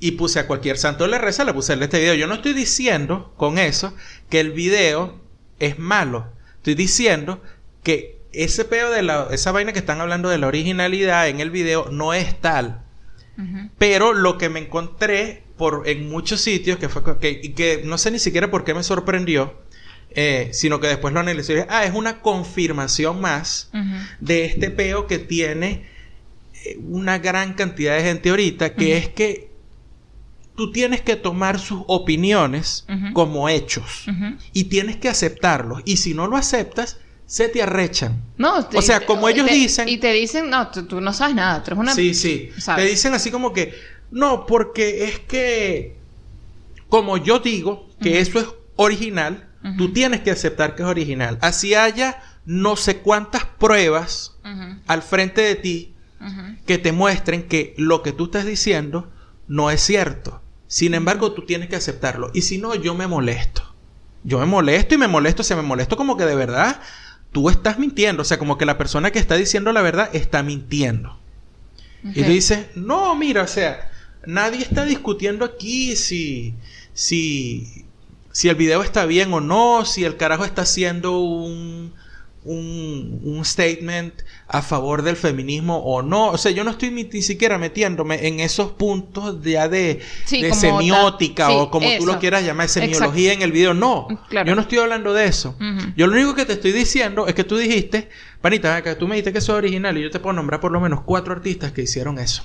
[0.00, 2.14] y puse a cualquier santo le reza, le puse este video.
[2.14, 3.94] Yo no estoy diciendo con eso
[4.28, 5.20] que el video
[5.60, 6.26] es malo.
[6.62, 7.42] Estoy diciendo
[7.82, 11.50] que ese peo de la, esa vaina que están hablando de la originalidad en el
[11.50, 12.82] video no es tal.
[13.78, 17.98] Pero lo que me encontré por en muchos sitios que fue que, y que no
[17.98, 19.54] sé ni siquiera por qué me sorprendió,
[20.10, 23.72] eh, sino que después lo analicé y dije, ah, es una confirmación más
[24.20, 25.88] de este peo que tiene
[26.64, 29.50] eh, una gran cantidad de gente ahorita, que es que
[30.62, 34.04] tú tienes que tomar sus opiniones como hechos
[34.52, 35.82] y tienes que aceptarlos.
[35.84, 38.22] Y si no lo aceptas, se te arrechan.
[38.36, 41.12] No, te- O sea, como ellos te- dicen- Y te dicen, no, tú, tú no
[41.12, 41.62] sabes nada.
[41.64, 41.94] Tú eres una.
[41.94, 42.50] Sí, sí.
[42.58, 42.84] ¿sabes?
[42.84, 43.74] Te dicen así como que,
[44.12, 45.96] no, porque es que,
[46.88, 48.46] como yo digo que eso es
[48.76, 49.48] original,
[49.78, 51.38] tú tienes que aceptar que es original.
[51.40, 54.36] Así haya no sé cuántas pruebas
[54.86, 55.94] al frente de ti
[56.66, 59.10] que te muestren que lo que tú estás diciendo
[59.48, 60.41] no es cierto.
[60.72, 62.30] Sin embargo, tú tienes que aceptarlo.
[62.32, 63.74] Y si no, yo me molesto.
[64.24, 66.80] Yo me molesto y me molesto, o sea, me molesto como que de verdad
[67.30, 68.22] tú estás mintiendo.
[68.22, 71.18] O sea, como que la persona que está diciendo la verdad está mintiendo.
[72.02, 73.90] Y tú dices, no, mira, o sea,
[74.24, 76.54] nadie está discutiendo aquí si,
[76.94, 77.84] si,
[78.32, 81.92] si el video está bien o no, si el carajo está haciendo un,
[82.44, 84.14] un, un statement
[84.48, 86.30] a favor del feminismo o no.
[86.30, 90.42] O sea, yo no estoy ni, ni siquiera metiéndome en esos puntos ya de, Sí,
[90.42, 93.74] de como semiótica sí, o como tú lo quieras llamar, semiología en el video.
[93.74, 94.48] No, Claro.
[94.48, 95.56] yo no estoy hablando de eso.
[95.96, 98.08] Yo lo único que te estoy diciendo es que tú dijiste,
[98.40, 100.72] panita, acá, tú me dijiste que eso es original y yo te puedo nombrar por
[100.72, 102.44] lo menos cuatro artistas que hicieron eso.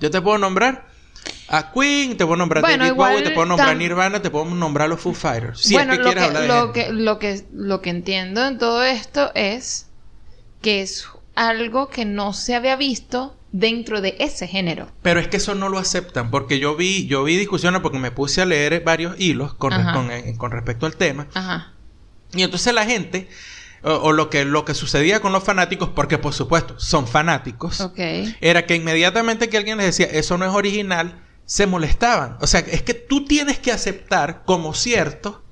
[0.00, 0.88] Yo te puedo nombrar
[1.48, 4.30] a Queen, te puedo nombrar Bueno, David igual Bowie, te puedo nombrar tam- Nirvana, te
[4.30, 5.60] puedo nombrar a los Foo Fighters.
[5.60, 7.90] Si bueno, es que lo, quieres que, hablar de lo, que, lo, que, lo que
[7.90, 9.86] entiendo en todo esto es
[10.60, 14.88] que es algo que no se había visto dentro de ese género.
[15.02, 18.10] Pero es que eso no lo aceptan, porque yo vi, yo vi discusiones porque me
[18.10, 19.72] puse a leer varios hilos con,
[20.10, 21.28] eh, con respecto al tema.
[21.34, 21.72] Ajá.
[22.34, 23.28] Y entonces la gente,
[23.82, 27.88] o, o lo, que, lo que sucedía con los fanáticos, porque por supuesto son fanáticos,
[28.40, 32.36] era que inmediatamente que alguien les decía eso no es original, se molestaban.
[32.42, 35.42] O sea, es que tú tienes que aceptar como cierto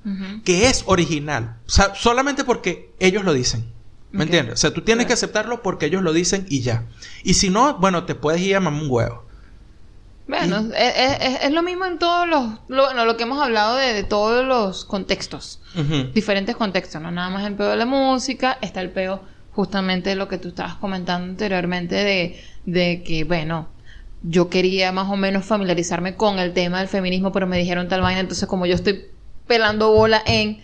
[0.45, 1.57] que es original.
[1.65, 3.65] O sea, solamente porque ellos lo dicen.
[4.11, 4.53] ¿Me entiendes?
[4.53, 6.85] O sea, tú tienes que aceptarlo porque ellos lo dicen y ya.
[7.23, 9.25] Y si no, bueno, te puedes ir a mamar un huevo.
[10.27, 12.43] Bueno, Y- es, es- es- es lo mismo en todos los...
[12.67, 15.59] Lo, bueno, lo que hemos hablado de, de todos los contextos.
[16.13, 19.21] Diferentes contextos, no nada más el peo de la música, está el peo
[19.51, 23.67] justamente de lo que tú estabas comentando anteriormente de, de que, bueno,
[24.23, 28.01] yo quería más o menos familiarizarme con el tema del feminismo, pero me dijeron tal
[28.01, 29.05] vaina, entonces como yo estoy
[29.47, 30.61] pelando bola en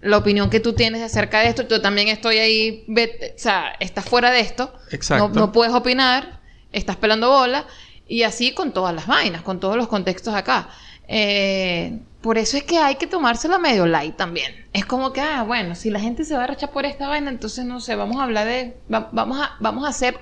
[0.00, 3.72] la opinión que tú tienes acerca de esto, yo también estoy ahí, vete- o sea,
[3.80, 5.28] estás fuera de esto, Exacto.
[5.28, 6.40] no, no puedes opinar,
[6.72, 7.66] estás pelando bola,
[8.08, 10.68] y así con todas las vainas, con todos los contextos acá.
[11.08, 14.66] Eh, por eso es que hay que tomársela medio light también.
[14.72, 17.30] Es como que, ah, bueno, si la gente se va a rechar por esta vaina,
[17.30, 20.16] entonces no sé, vamos a hablar de, va- vamos a, vamos a hacer,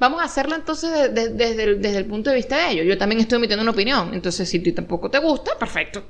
[0.00, 2.86] vamos a hacerlo entonces de- de- desde, el, desde el punto de vista de ellos.
[2.86, 6.02] Yo también estoy emitiendo una opinión, entonces si a ti tampoco te gusta, perfecto.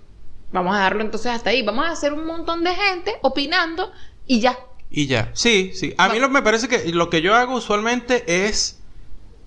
[0.53, 1.63] Vamos a darlo entonces hasta ahí.
[1.63, 3.93] Vamos a hacer un montón de gente opinando
[4.27, 4.59] y ya.
[4.91, 5.31] Y ya.
[5.35, 5.95] Sí, sí.
[5.99, 8.81] A mí lo, me parece que lo que yo hago usualmente es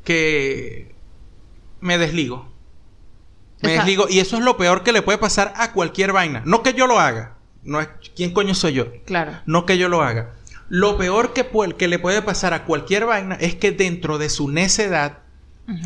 [0.03, 0.93] que
[1.81, 2.49] me desligo.
[3.61, 3.85] Me Exacto.
[3.85, 4.05] desligo.
[4.09, 6.43] Y eso es lo peor que le puede pasar a cualquier vaina.
[6.45, 7.35] No que yo lo haga.
[7.63, 7.89] No es...
[8.15, 8.87] ¿Quién coño soy yo?
[9.05, 9.33] Claro.
[9.45, 10.33] No que yo lo haga.
[10.69, 11.45] Lo peor que,
[11.77, 15.19] que le puede pasar a cualquier vaina es que dentro de su necedad,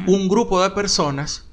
[0.07, 1.45] un grupo de personas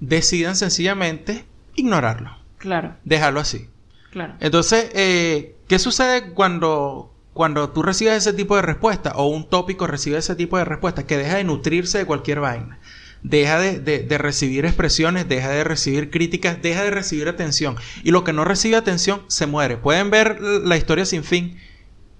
[0.00, 2.36] decidan sencillamente ignorarlo.
[2.58, 3.68] Claro, Dejarlo así.
[4.10, 4.34] claro.
[4.40, 9.86] Entonces, eh, ¿qué sucede cuando, cuando tú recibes ese tipo de respuesta o un tópico
[9.86, 11.06] recibe ese tipo de respuesta?
[11.06, 12.78] Que deja de nutrirse de cualquier vaina.
[13.22, 17.76] Deja de, de- de recibir expresiones, deja de recibir críticas, deja de recibir atención.
[18.04, 19.76] Y lo que no recibe atención se muere.
[19.76, 21.58] Pueden ver la historia sin fin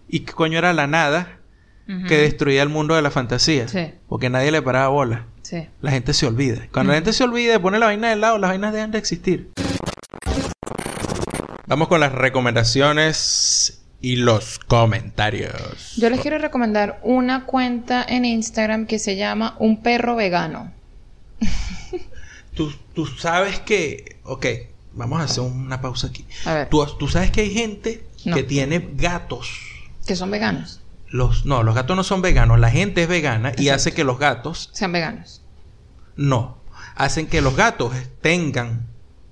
[0.09, 1.38] y qué coño era la nada
[2.09, 3.68] que destruía el mundo de la fantasía.
[3.68, 3.92] Sí.
[4.09, 5.26] Porque nadie le paraba bola.
[5.42, 5.68] Sí.
[5.82, 6.66] La gente se olvida.
[6.72, 8.98] Cuando la gente se olvida y pone la vaina de lado, las vainas dejan de
[8.98, 9.50] existir.
[11.68, 15.94] Vamos con las recomendaciones y los comentarios.
[15.96, 20.72] Yo les quiero recomendar una cuenta en Instagram que se llama Un Perro Vegano.
[22.54, 24.16] Tú, tú sabes que...
[24.24, 24.46] Ok,
[24.94, 26.24] vamos a hacer una pausa aquí.
[26.46, 28.34] A ver, Tú, tú sabes que hay gente No.
[28.34, 29.48] que tiene gatos.
[30.07, 30.80] Que son veganos.
[31.09, 32.59] Los, no, los gatos no son veganos.
[32.59, 34.70] La gente es vegana y hace que los gatos...
[34.72, 35.42] Sean veganos.
[36.16, 36.59] No.
[36.94, 38.86] Hacen que los gatos tengan...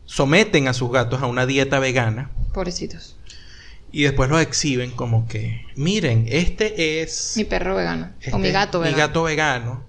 [0.07, 2.31] Someten a sus gatos a una dieta vegana.
[2.53, 3.16] Pobrecitos.
[3.91, 7.35] Y después los exhiben como que, miren, este es...
[7.37, 8.11] Mi perro vegano.
[8.20, 8.99] este o mi es gato Mi vegano.
[9.07, 9.85] gato vegano.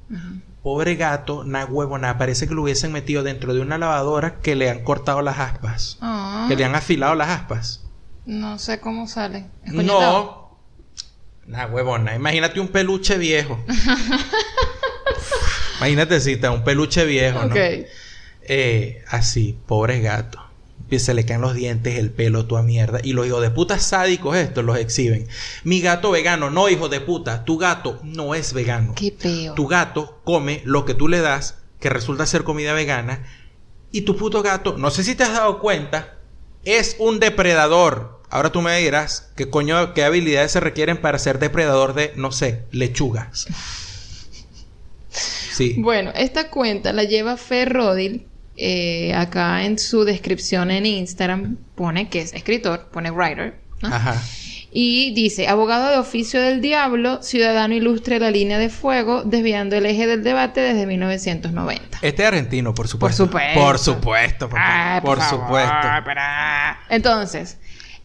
[0.63, 2.17] Pobre gato, na huevo, nada.
[2.17, 5.97] Parece que lo hubiesen metido dentro de una lavadora que le han cortado las aspas.
[6.01, 7.83] Ah, Que le han afilado las aspas.
[8.25, 9.45] No sé cómo sale.
[9.63, 10.23] ¿Escoñetado?
[10.23, 10.44] No.
[11.47, 12.15] Nah, huevona.
[12.15, 13.63] Imagínate un peluche viejo.
[15.77, 17.53] Imagínate si está un peluche viejo, ¿no?
[17.53, 17.87] Ok.
[18.47, 20.39] Eh, así, pobre gato.
[20.89, 22.99] Y se le caen los dientes, el pelo, toda mierda.
[23.03, 25.27] Y los hijos de puta sádicos estos los exhiben.
[25.63, 27.43] Mi gato vegano, no hijo de puta.
[27.43, 28.93] Tu gato no es vegano.
[28.95, 29.55] Qué peo.
[29.55, 33.25] Tu gato come lo que tú le das, que resulta ser comida vegana.
[33.91, 36.17] Y tu puto gato, no sé si te has dado cuenta,
[36.63, 38.14] es un depredador.
[38.29, 42.31] Ahora tú me dirás qué coño, qué habilidades se requieren para ser depredador de, no
[42.31, 43.47] sé, lechugas.
[45.55, 45.75] Sí.
[45.77, 48.27] Bueno, esta cuenta la lleva Ferrodil.
[48.57, 53.57] Eh, acá en su descripción en Instagram pone que es escritor, pone writer.
[53.81, 53.87] ¿no?
[53.87, 54.21] Ajá.
[54.77, 59.77] Y dice, abogado de oficio del diablo, ciudadano ilustre de la línea de fuego, desviando
[59.77, 61.99] el eje del debate desde 1990.
[62.01, 63.23] Este es argentino, por supuesto.
[63.23, 63.61] supuesto.
[63.61, 64.49] Por supuesto.
[64.49, 64.95] papá.
[64.95, 65.71] Ay, por favor, supuesto.
[66.03, 66.81] para.
[66.89, 67.57] Entonces,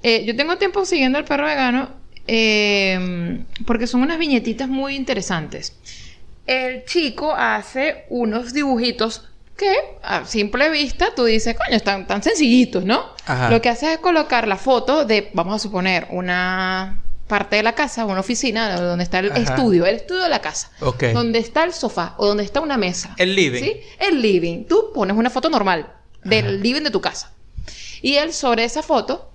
[0.03, 1.91] eh, yo tengo tiempo siguiendo al perro vegano
[2.27, 5.75] eh, porque son unas viñetitas muy interesantes.
[6.47, 9.27] El chico hace unos dibujitos
[9.57, 9.73] que
[10.03, 13.05] a simple vista tú dices, coño, están tan sencillitos, ¿no?
[13.27, 13.51] Ajá.
[13.51, 17.75] Lo que hace es colocar la foto de, vamos a suponer, una parte de la
[17.75, 19.41] casa, una oficina, donde está el Ajá.
[19.41, 21.05] estudio, el estudio de la casa, Ok.
[21.13, 23.15] donde está el sofá o donde está una mesa.
[23.19, 23.61] El living.
[23.63, 23.77] ¿Sí?
[23.99, 24.65] El living.
[24.65, 25.93] Tú pones una foto normal
[26.25, 26.55] del Ajá.
[26.55, 27.33] living de tu casa.
[28.03, 29.30] Y él sobre esa foto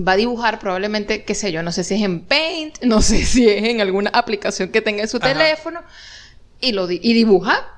[0.00, 3.24] va a dibujar probablemente, qué sé yo, no sé si es en Paint, no sé
[3.24, 5.32] si es en alguna aplicación que tenga en su Ajá.
[5.32, 5.80] teléfono.
[6.60, 7.68] Y, lo di- y dibuja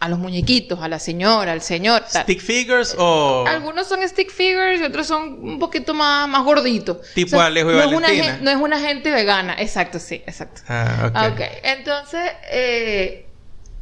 [0.00, 2.04] a los muñequitos, a la señora, al señor.
[2.12, 2.24] tal.
[2.24, 3.46] Stick figures o.
[3.48, 6.98] Algunos son stick figures y otros son un poquito más, más gorditos.
[7.14, 9.56] Tipo Alejo y no es, una no es una gente vegana.
[9.58, 10.60] Exacto, sí, exacto.
[10.68, 11.12] Ah, ok.
[11.14, 11.40] Ah, ok.
[11.62, 12.20] Entonces,
[12.50, 13.26] eh,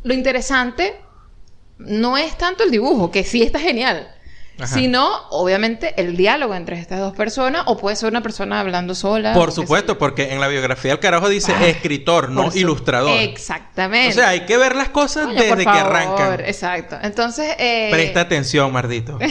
[0.05, 0.95] lo interesante
[1.79, 4.09] no es tanto el dibujo, que sí está genial,
[4.59, 4.75] Ajá.
[4.75, 9.33] sino, obviamente, el diálogo entre estas dos personas, o puede ser una persona hablando sola.
[9.35, 13.19] Por supuesto, porque en la biografía del carajo dice Ah, escritor, no su- ilustrador.
[13.21, 14.11] Exactamente.
[14.11, 16.41] O sea, hay que ver las cosas desde que arrancan.
[16.41, 16.97] Exacto.
[17.03, 19.19] Entonces, eh, Presta atención, mardito.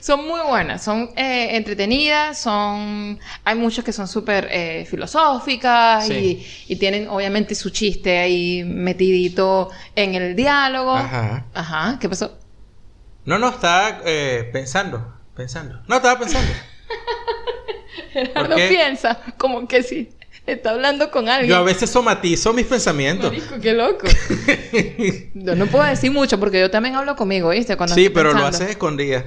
[0.00, 3.18] son muy buenas, son eh, entretenidas, son...
[3.44, 6.44] Hay muchas que son súper eh, filosóficas Sí.
[6.68, 10.94] y, y tienen obviamente su chiste ahí metidito en el diálogo.
[10.94, 11.44] Ajá.
[11.54, 11.98] Ajá.
[12.00, 12.32] ¿Qué pasó?
[13.24, 15.14] No, no, estaba eh, pensando.
[15.34, 15.80] Pensando.
[15.88, 16.52] No, estaba pensando.
[18.12, 20.10] Gerardo piensa como que si
[20.46, 21.50] está hablando con alguien.
[21.50, 23.32] Yo a veces somatizo mis pensamientos.
[23.32, 24.06] Marico, qué loco.
[25.34, 27.76] yo no puedo decir mucho porque yo también hablo conmigo, ¿viste?
[27.76, 29.24] Cuando Sí, estoy pero lo haces escondidas.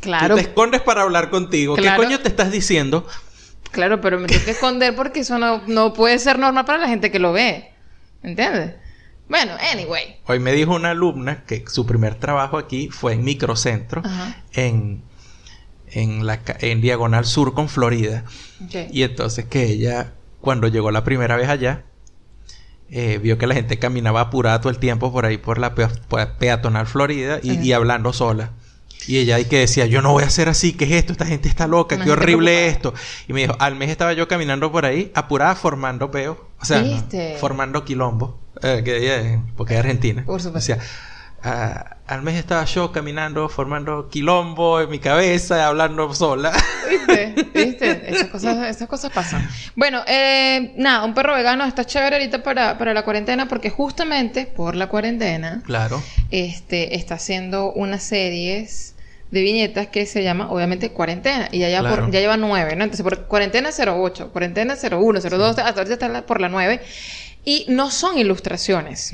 [0.00, 1.76] Claro, Tú te escondes para hablar contigo.
[1.76, 2.00] Claro.
[2.00, 3.06] ¿Qué coño te estás diciendo?
[3.70, 6.88] claro, pero me tengo que esconder porque eso no, no puede ser normal para la
[6.88, 7.72] gente que lo ve.
[8.22, 8.74] ¿Entiendes?
[9.28, 10.16] Bueno, anyway.
[10.26, 14.42] Hoy me dijo una alumna que su primer trabajo aquí fue en Microcentro, Ajá.
[14.52, 15.02] en,
[15.88, 18.24] en, la, en Diagonal Sur con Florida.
[18.90, 21.84] Y entonces que ella, cuando llegó la primera vez allá,
[22.90, 26.86] eh, vio que la gente caminaba apurada todo el tiempo por ahí por la peatonal
[26.86, 28.52] Florida y, hablando sola.
[29.06, 31.12] Y ella ahí que decía, yo no voy a hacer así, ¿qué es esto?
[31.12, 32.94] Esta gente está loca, Una qué horrible esto.
[33.26, 36.48] Y me dijo, al mes estaba yo caminando por ahí, apurada, formando peo.
[36.60, 36.82] O sea,
[37.38, 38.43] formando quilombo.
[38.62, 40.22] Eh, que ella, porque es argentina.
[40.24, 40.72] Por supuesto.
[40.72, 40.86] Decía,
[41.42, 46.52] "Ah, al mes estaba yo caminando, formando quilombo en mi cabeza, hablando sola.
[46.88, 47.34] ¿Viste?
[47.54, 48.10] ¿Viste?
[48.14, 49.48] Esas cosas, esas cosas pasan.
[49.74, 54.46] Bueno, eh, nada, un perro vegano está chévere ahorita para, para la cuarentena porque justamente
[54.46, 56.02] por la cuarentena claro.
[56.30, 58.94] este, está haciendo unas series
[59.30, 61.48] de viñetas que se llama, obviamente, Cuarentena.
[61.50, 62.12] Y ya, lleva por- Claro.
[62.12, 62.84] ya lleva nueve, ¿no?
[62.84, 66.80] Entonces, por Cuarentena 08, Cuarentena 01, 02, hasta ahorita está la- por la nueve.
[67.44, 69.12] Y no son ilustraciones.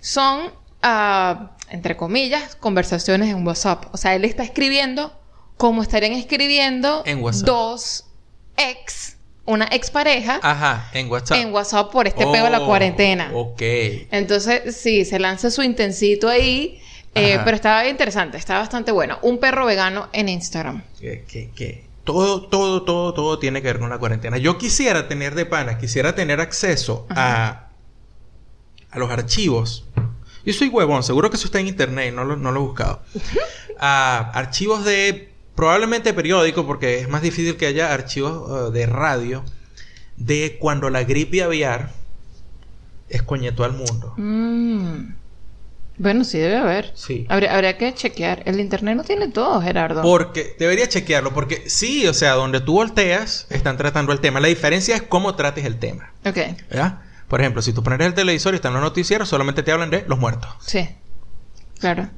[0.00, 0.52] Son,
[0.82, 3.86] ah, entre comillas, conversaciones en WhatsApp.
[3.92, 5.12] O sea, él está escribiendo
[5.56, 8.04] como estarían escribiendo En dos
[8.56, 11.38] ex, una expareja, Ajá, en WhatsApp.
[11.38, 13.30] en WhatsApp por este peo de la Oh, cuarentena.
[13.34, 13.62] Ok.
[14.10, 16.80] Entonces, sí, se lanza su intensito ahí.
[17.14, 19.18] eh, pero estaba interesante, está bastante bueno.
[19.22, 20.84] Un perro vegano en Instagram.
[21.00, 21.24] que-
[21.56, 24.38] que todo, todo, todo, todo tiene que ver con la cuarentena.
[24.38, 27.68] Yo quisiera tener de pana, quisiera tener acceso a,
[28.90, 29.84] a los archivos.
[30.42, 33.02] Yo soy huevón, seguro que eso está en internet, no lo, no lo he buscado.
[33.78, 39.44] A archivos de, probablemente periódico, porque es más difícil que haya archivos eh, de radio,
[40.16, 41.92] de cuando la gripe aviar
[43.10, 44.14] escoñetó al mundo.
[44.16, 45.12] Mm.
[45.98, 46.92] Bueno, sí debe haber.
[46.94, 47.26] Sí.
[47.28, 48.42] Habría, habría que chequear.
[48.46, 50.02] El internet no tiene todo, Gerardo.
[50.02, 54.40] Porque debería chequearlo, porque sí, o sea, donde tú volteas, están tratando el tema.
[54.40, 56.12] La diferencia es cómo trates el tema.
[56.24, 56.38] Ok,
[56.70, 57.00] ¿verdad?
[57.26, 60.04] Por ejemplo, si tú pones el televisor y están los noticieros, solamente te hablan de
[60.08, 60.50] los muertos.
[60.60, 60.88] sí.
[61.78, 62.08] Claro.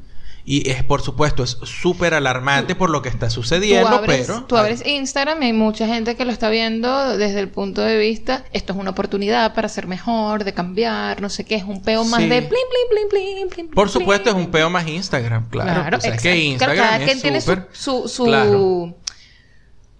[0.44, 4.44] Y es, por supuesto, es súper alarmante por lo que está Tú sucediendo, abres, pero...
[4.44, 7.98] tú abres Instagram y hay mucha gente que lo está viendo desde el punto de
[7.98, 11.82] vista, esto es una oportunidad para ser mejor, de cambiar, no sé qué, es un
[11.82, 12.28] peo más Sí.
[12.28, 15.96] de plin, plin, plin, plin, Por supuesto, es un peo más Instagram, claro.
[15.96, 16.36] O sea, es que.
[16.36, 18.96] Instagram Cada es quien tiene su, su, su, Claro.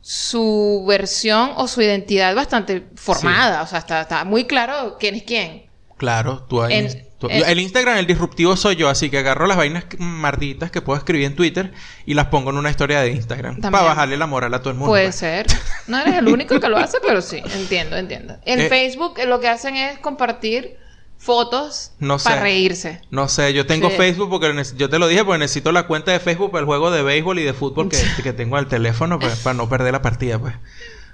[0.00, 3.62] su versión o su identidad bastante formada.
[3.62, 5.69] O sea, está, está muy claro quién es quién.
[6.00, 9.46] Claro, tú ahí- En- tú- en- el Instagram, el disruptivo soy yo, así que agarro
[9.46, 11.72] las vainas marditas que puedo escribir en Twitter
[12.06, 13.72] y las pongo en una historia de Instagram También.
[13.72, 14.90] para bajarle la moral a todo el mundo.
[14.92, 15.16] Puede pues.
[15.16, 15.46] ser.
[15.88, 18.38] No eres el único que lo hace, pero sí, entiendo, entiendo.
[18.46, 20.78] En Eh, Facebook eh, lo que hacen es compartir
[21.18, 22.30] fotos No sé.
[22.30, 23.02] para reírse.
[23.10, 23.96] No sé, yo tengo Sí.
[23.98, 26.90] Facebook porque yo te lo dije porque necesito la cuenta de Facebook para el juego
[26.90, 30.00] de béisbol y de fútbol que, que tengo al teléfono pues, para no perder la
[30.00, 30.54] partida, pues.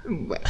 [0.09, 0.45] Bueno,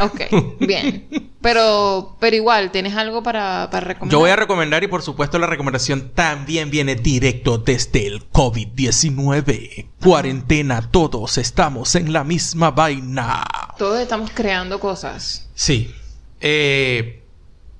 [0.00, 0.20] ok,
[0.60, 1.30] bien.
[1.40, 4.12] Pero, pero igual, ¿tienes algo para, para recomendar?
[4.12, 9.86] Yo voy a recomendar y por supuesto la recomendación también viene directo desde el COVID-19.
[10.02, 13.44] Cuarentena, todos estamos en la misma vaina.
[13.78, 15.48] Todos estamos creando cosas.
[15.54, 15.94] Sí.
[16.40, 17.22] Eh,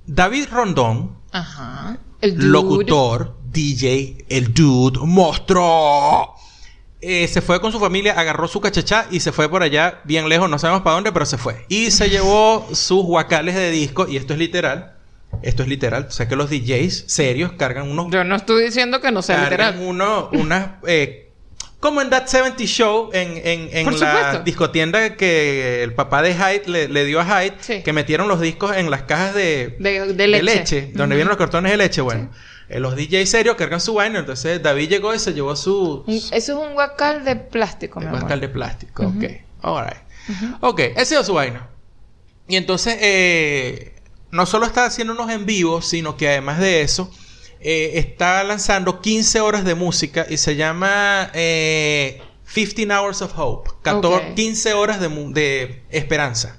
[0.06, 1.98] David Rondón, Ajá.
[2.20, 2.46] El dude.
[2.48, 6.35] locutor, DJ, el dude, monstruo.
[7.02, 10.28] Eh, se fue con su familia, agarró su cachachá y se fue por allá, bien
[10.28, 11.64] lejos, no sabemos para dónde, pero se fue.
[11.68, 14.94] Y se llevó sus guacales de disco, y esto es literal.
[15.42, 16.06] Esto es literal.
[16.08, 18.10] O sea que los DJs serios cargan unos.
[18.10, 19.88] Yo no estoy diciendo que no sea cargan literal.
[19.88, 20.68] uno, unas.
[20.86, 21.24] eh,
[21.80, 24.42] como en That 70 Show, en, en, en la supuesto.
[24.44, 27.82] discotienda que el papá de Hyde le, le dio a Hyde, Sí.
[27.82, 30.90] que metieron los discos en las cajas de, De, de leche.
[30.94, 31.08] donde Ujú.
[31.16, 32.30] vienen los cartones de leche, bueno.
[32.68, 36.14] Eh, los DJs serios cargan su vaina, entonces David llegó y se llevó su, Un-
[36.16, 38.18] Eso es un guacal de plástico, amor.
[38.20, 39.24] guacal de plástico, ok.
[39.62, 40.02] Alright.
[40.60, 41.68] Ok, ese es su vaina.
[42.48, 43.94] Y entonces, eh,
[44.32, 47.10] no solo está haciendo unos en vivo, sino que además de eso,
[47.60, 52.20] eh, está lanzando 15 horas de música y se llama eh,
[52.52, 53.70] 15 Hours of Hope.
[53.82, 54.34] 14, Ok.
[54.34, 56.58] 15 horas de, de esperanza.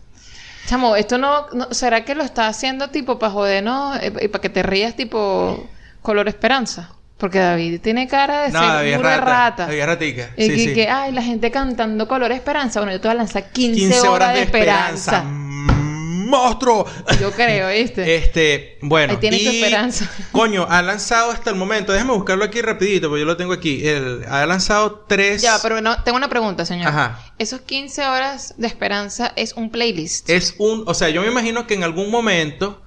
[0.67, 3.95] Chamo, esto no, no- ¿Será que lo está haciendo tipo para joder, no?
[3.95, 5.65] Eh, Y para que te rías tipo
[6.07, 6.93] color esperanza.
[7.17, 9.25] Porque David tiene cara de No, ser David pura rata.
[9.25, 9.65] rata.
[9.67, 10.29] David ratica.
[10.37, 10.73] Y Sí, que, sí.
[10.73, 12.79] que, ay, la gente cantando color esperanza.
[12.79, 15.23] Bueno, yo te voy a lanzar 15, horas, de esperanza.
[15.23, 16.85] ¡Monstruo!
[17.19, 18.15] Yo creo, ¿viste?
[18.15, 19.13] Este, bueno.
[19.13, 20.09] Ahí tienes tu esperanza.
[20.31, 21.91] Coño, ha lanzado hasta el momento.
[21.91, 23.85] Déjame buscarlo aquí rapidito, porque yo lo tengo aquí.
[23.85, 25.41] Él ha lanzado tres.
[25.41, 26.87] Ya, pero no, tengo una pregunta, señor.
[26.89, 27.19] Ajá.
[27.37, 30.29] Esos 15 horas de esperanza es un playlist.
[30.29, 30.83] Es un.
[30.85, 32.81] O sea, yo me imagino que en algún momento.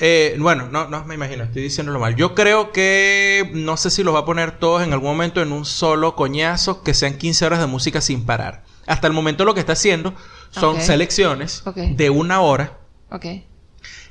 [0.00, 2.14] Eh, bueno, no, no me imagino, estoy diciéndolo mal.
[2.16, 5.52] Yo creo que no sé si los va a poner todos en algún momento en
[5.52, 8.64] un solo coñazo que sean 15 horas de música sin parar.
[8.86, 10.14] Hasta el momento lo que está haciendo
[10.50, 11.62] son selecciones
[11.96, 12.78] de una hora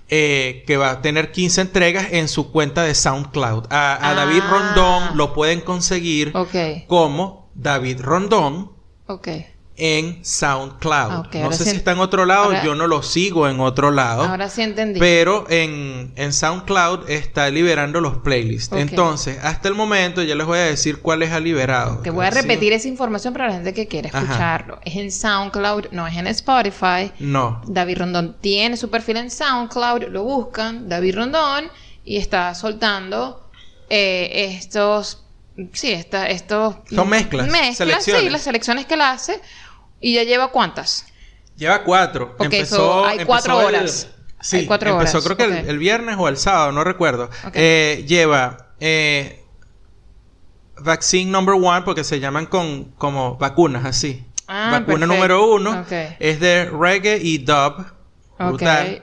[0.10, 3.66] eh, que va a tener 15 entregas en su cuenta de SoundCloud.
[3.72, 4.14] A, a Ah.
[4.14, 6.32] David Rondón lo pueden conseguir
[6.88, 8.72] como David Rondón.
[9.80, 11.12] En SoundCloud.
[11.12, 13.60] Ah, no sé sí si está en otro lado, ahora- yo no lo sigo en
[13.60, 14.24] otro lado.
[14.24, 15.00] Ahora sí entendí.
[15.00, 18.76] Pero en, en SoundCloud está liberando los playlists.
[18.76, 22.00] Entonces, hasta el momento ya les voy a decir cuáles ha liberado.
[22.00, 24.22] Te voy a repetir esa información para la gente que quiere Ajá.
[24.24, 24.80] escucharlo.
[24.84, 27.12] Es en SoundCloud, no es en Spotify.
[27.20, 27.62] No.
[27.68, 31.66] David Rondón tiene su perfil en SoundCloud, lo buscan, David Rondón,
[32.04, 33.48] y está soltando
[33.90, 35.24] eh, estos,
[35.74, 36.76] sí, esta, estos...
[36.90, 38.24] Son mezclas, Mezclas, selecciones.
[38.24, 39.40] sí, las selecciones que él hace.
[40.00, 41.06] ¿Y ya lleva cuántas?
[41.56, 42.36] Lleva cuatro.
[42.38, 44.10] Ok, empezó, so hay empezó cuatro el- horas.
[44.40, 47.30] Sí, Hay cuatro empezó horas, creo que el- el, viernes o el sábado, no recuerdo.
[47.54, 49.44] Eh, lleva eh,
[50.80, 54.24] Vaccine Number One porque se llaman con como vacunas así.
[54.48, 55.08] Ah, Vacuna perfecto.
[55.08, 55.86] número uno
[56.20, 57.86] es de reggae y dub.
[58.40, 59.02] Brutal.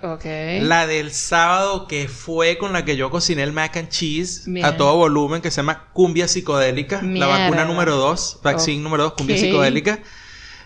[0.62, 4.64] La del sábado que fue con la que yo cociné el mac and cheese Bien.
[4.64, 7.02] a todo volumen que se llama cumbia psicodélica.
[7.02, 9.98] La vacuna número 2, vaccine número 2, cumbia psicodélica.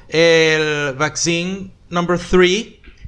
[0.08, 2.66] El vaccine number 3,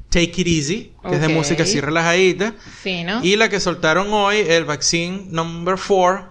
[0.08, 2.54] Take It Easy, que es de música así relajadita.
[2.82, 3.20] Fino.
[3.22, 6.30] Y la que soltaron hoy, el vaccine number 4,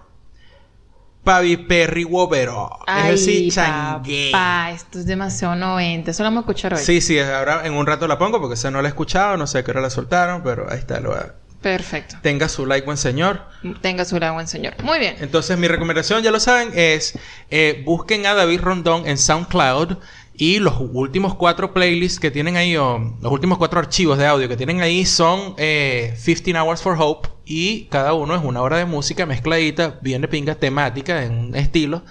[1.24, 2.70] Pavi Perry Wobero.
[2.86, 4.30] Ay, es decir, changué.
[4.32, 6.10] papá, esto es demasiado 90.
[6.10, 6.80] Eso lo vamos a escuchar hoy.
[6.80, 9.46] Sí, sí, ahora en un rato la pongo porque esa no la he escuchado, no
[9.46, 11.14] sé a qué hora la soltaron, pero ahí está, lo
[11.60, 12.16] Perfecto.
[12.22, 13.42] tenga su like, buen señor.
[13.82, 14.74] Tenga su gran buen señor.
[14.82, 15.16] Muy bien.
[15.20, 17.18] Entonces, mi recomendación, ya lo saben, es
[17.50, 19.98] eh, busquen a David Rondón en SoundCloud
[20.40, 24.48] y los últimos cuatro playlists que tienen ahí, o los últimos cuatro archivos de audio
[24.48, 28.78] que tienen ahí son eh, 15 Hours for Hope y cada uno es una hora
[28.78, 32.06] de música mezcladita, bien de pinga, temática, en un estilo,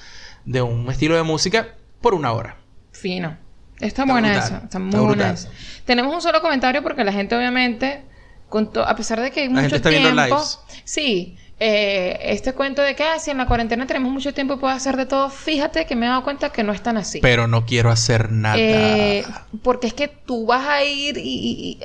[0.45, 1.69] de un estilo de música
[2.01, 2.57] por una hora.
[2.91, 3.36] Fino.
[3.77, 4.47] Está, Está buena brutal.
[4.47, 4.57] esa.
[4.63, 5.49] Está muy Está buena esa.
[5.86, 8.03] Tenemos un solo comentario porque la gente obviamente,
[8.47, 10.05] con a pesar de que hay La mucho gente está tiempo...
[10.13, 10.59] viendo lives.
[10.84, 11.36] Sí.
[11.60, 14.74] Eh, este cuento de que ah, si en la cuarentena tenemos mucho tiempo y puedo
[14.74, 17.20] hacer de todo, fíjate que me he dado cuenta que no es tan así.
[17.22, 18.55] Pero no quiero hacer nada.
[18.57, 19.26] Eh,
[19.62, 21.80] porque es que tú vas a ir y, y-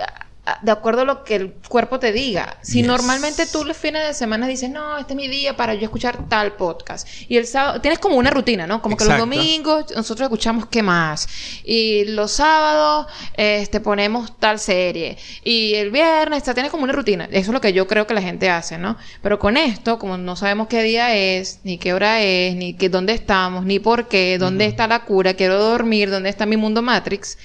[0.63, 2.59] de acuerdo a lo que el cuerpo te diga.
[2.61, 2.87] Si Yes.
[2.87, 6.29] normalmente tú los fines de semana dices, no, este es mi día para yo escuchar
[6.29, 7.09] tal podcast.
[7.29, 8.83] Y el sábado, tienes como una rutina, ¿no?
[8.83, 11.29] Como que los domingos nosotros escuchamos qué más.
[11.65, 15.17] Y los sábados, este, ponemos tal serie.
[15.45, 17.25] Y el viernes, sea, tienes como una rutina.
[17.31, 18.99] Eso es lo que yo creo que la gente hace, ¿no?
[19.23, 22.91] Pero con esto, como no sabemos qué día es, ni qué hora es, ni qué,
[22.91, 26.83] dónde estamos, ni por qué, dónde está la cura, quiero dormir, dónde está mi mundo
[26.83, 27.39] Matrix,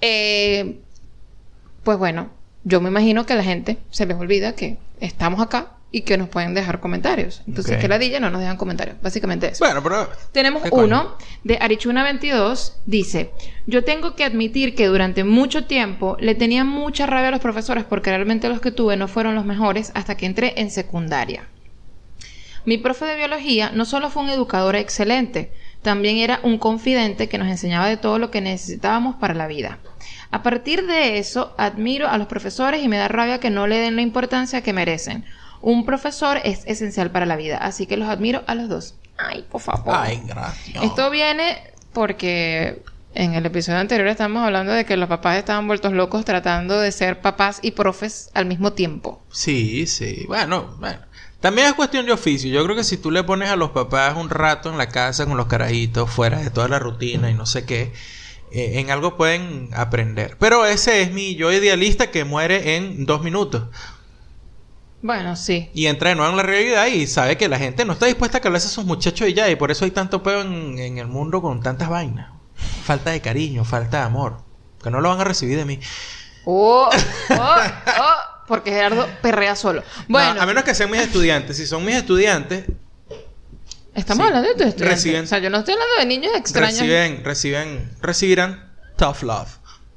[0.00, 0.80] eh,
[1.84, 2.30] pues bueno,
[2.64, 6.16] yo me imagino que a la gente se les olvida que estamos acá y que
[6.16, 7.42] nos pueden dejar comentarios.
[7.48, 8.96] Entonces, que la DJ no nos dejan comentarios.
[9.02, 9.64] Básicamente eso.
[9.64, 10.08] Bueno, pero...
[10.32, 12.74] Tenemos uno de Arichuna22.
[12.86, 13.32] Dice:
[13.66, 17.84] Yo tengo que admitir que durante mucho tiempo le tenía mucha rabia a los profesores
[17.84, 21.48] porque realmente los que tuve no fueron los mejores hasta que entré en secundaria.
[22.64, 25.50] Mi profe de biología no solo fue un educador excelente,
[25.82, 29.78] también era un confidente que nos enseñaba de todo lo que necesitábamos para la vida.
[30.30, 33.78] A partir de eso, admiro a los profesores y me da rabia que no le
[33.78, 35.24] den la importancia que merecen.
[35.60, 38.94] Un profesor es esencial para la vida, así que los admiro a los dos.
[39.18, 39.94] Ay, por favor.
[39.94, 40.82] Ay, gracias.
[40.82, 41.58] Esto viene
[41.92, 42.82] porque
[43.14, 46.92] en el episodio anterior estamos hablando de que los papás estaban vueltos locos tratando de
[46.92, 49.22] ser papás y profes al mismo tiempo.
[49.32, 50.24] Sí, sí.
[50.28, 51.00] Bueno, bueno.
[51.40, 52.50] También es cuestión de oficio.
[52.50, 55.24] Yo creo que si tú le pones a los papás un rato en la casa
[55.26, 57.92] con los carajitos, fuera de toda la rutina y no sé qué,
[58.52, 60.36] eh, en algo pueden aprender.
[60.38, 63.64] Pero ese es mi yo idealista que muere en dos minutos.
[65.02, 65.70] Bueno, sí.
[65.72, 68.38] Y entra de nuevo en la realidad y sabe que la gente no está dispuesta
[68.38, 69.48] a que hablarse a sus muchachos y ya.
[69.48, 72.32] Y por eso hay tanto peo en, en el mundo con tantas vainas.
[72.84, 74.42] Falta de cariño, falta de amor.
[74.82, 75.80] Que no lo van a recibir de mí.
[76.44, 76.88] Oh,
[77.30, 78.14] oh, oh,
[78.46, 79.82] porque Gerardo perrea solo.
[80.08, 81.56] Bueno, No, a menos que sean mis estudiantes.
[81.56, 82.64] Si son mis estudiantes,
[84.00, 84.28] estamos sí.
[84.28, 85.04] hablando de tus estudiantes.
[85.04, 86.78] Reciben- O sea, yo no estoy hablando de niños extraños.
[86.80, 89.48] reciben, reciben, recibirán tough love.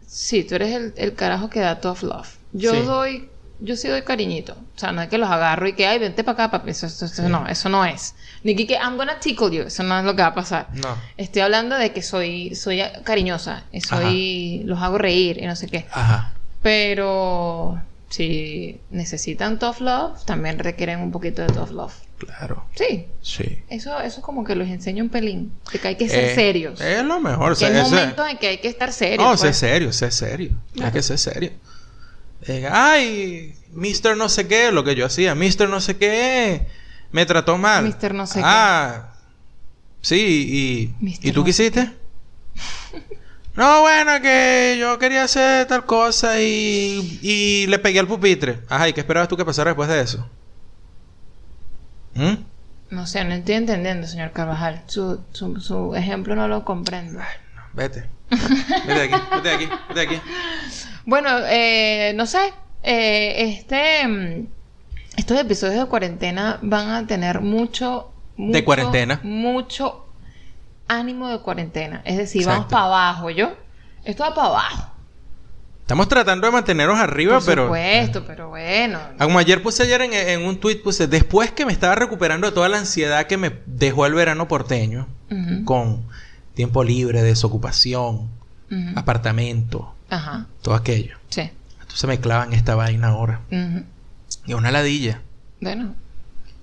[0.07, 2.27] Sí, tú eres el, el carajo que da tough love.
[2.51, 2.79] Yo Sí.
[2.81, 3.29] doy,
[3.59, 4.53] yo sí doy cariñito.
[4.75, 6.69] O sea, no es que los agarro y que, ay, vente para acá, papi.
[6.71, 8.13] Eso, eso- eso no, eso no es.
[8.43, 9.63] Ni que, que I'm gonna tickle you.
[9.63, 10.67] Eso no es lo que va a pasar.
[10.73, 10.95] No.
[11.17, 13.63] Estoy hablando de que soy, soy cariñosa.
[13.71, 15.85] Y soy, los hago reír y no sé qué.
[15.91, 16.33] Ajá.
[16.61, 17.81] Pero
[18.13, 21.93] si necesitan tough love, también requieren un poquito de tough love.
[22.19, 22.63] Claro.
[22.75, 23.07] Sí.
[23.23, 23.57] Sí.
[23.69, 25.51] Eso, eso como que los enseña un pelín.
[25.71, 26.79] De que hay que ser Eh, serios.
[26.79, 27.53] Es lo mejor.
[27.53, 29.23] o que sea, hay ese- momentos en que hay que estar serios.
[29.27, 29.57] No, sé pues.
[29.57, 30.51] serio, sé serio.
[30.79, 31.51] Hay que ser serio.
[32.45, 34.15] Eh, ay, Mr.
[34.15, 35.33] no sé qué, lo que yo hacía.
[35.33, 35.67] Mr.
[35.67, 36.67] no sé qué,
[37.11, 37.83] me trató mal.
[37.83, 38.13] Mr.
[38.13, 38.45] no sé qué.
[38.45, 39.15] ah,
[40.01, 41.19] sí, y, Mr.
[41.23, 41.91] ¿y tú no qué sé hiciste?
[43.55, 48.59] no, bueno, que yo quería hacer tal cosa y, y le pegué al pupitre.
[48.69, 50.27] Ajá, ¿y qué esperabas tú que pasara después de eso?
[52.15, 52.33] ¿Mm?
[52.91, 54.83] No sé, no estoy entendiendo, señor Carvajal.
[54.87, 57.19] Su, su, su ejemplo no lo comprendo.
[57.73, 58.05] Vete.
[58.29, 60.21] Vete de aquí, vete de aquí, vete de aquí.
[61.05, 62.53] Bueno, eh, no sé.
[62.81, 64.47] eh, este, mm,
[65.17, 69.19] estos episodios de cuarentena van a tener mucho, mucho De cuarentena.
[69.21, 70.02] mucho
[70.87, 72.01] ánimo de cuarentena.
[72.05, 73.53] Es decir, vamos para abajo, ¿yo?
[74.03, 74.89] Esto va para abajo.
[75.81, 77.63] Estamos tratando de mantenernos arriba, Por pero.
[77.65, 78.99] supuesto, pero bueno.
[79.19, 82.53] Como ayer puse ayer en, en un tweet, puse, después que me estaba recuperando de
[82.53, 85.07] toda la ansiedad que me dejó el verano porteño,
[85.65, 86.03] con
[86.53, 88.29] tiempo libre, desocupación,
[88.95, 91.17] apartamento, Ajá, todo aquello.
[91.29, 91.49] sí.
[91.81, 93.41] Entonces me clavan esta vaina ahora.
[93.51, 93.83] Ujú.
[94.47, 95.21] Y una ladilla.
[95.61, 95.95] Bueno,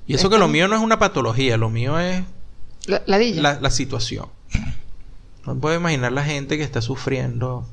[0.06, 2.22] Y eso que lo mío no es una patología, lo mío es
[2.90, 4.26] la, la, la situación.
[5.46, 7.66] No puedo imaginar la gente que está sufriendo.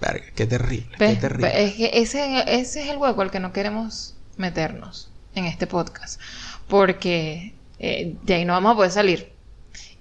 [0.00, 1.64] Verga, qué terrible, qué terrible.
[1.64, 6.20] Es que ese, ese es el hueco al que no queremos meternos en este podcast.
[6.68, 9.31] Porque eh, de ahí no vamos a poder salir.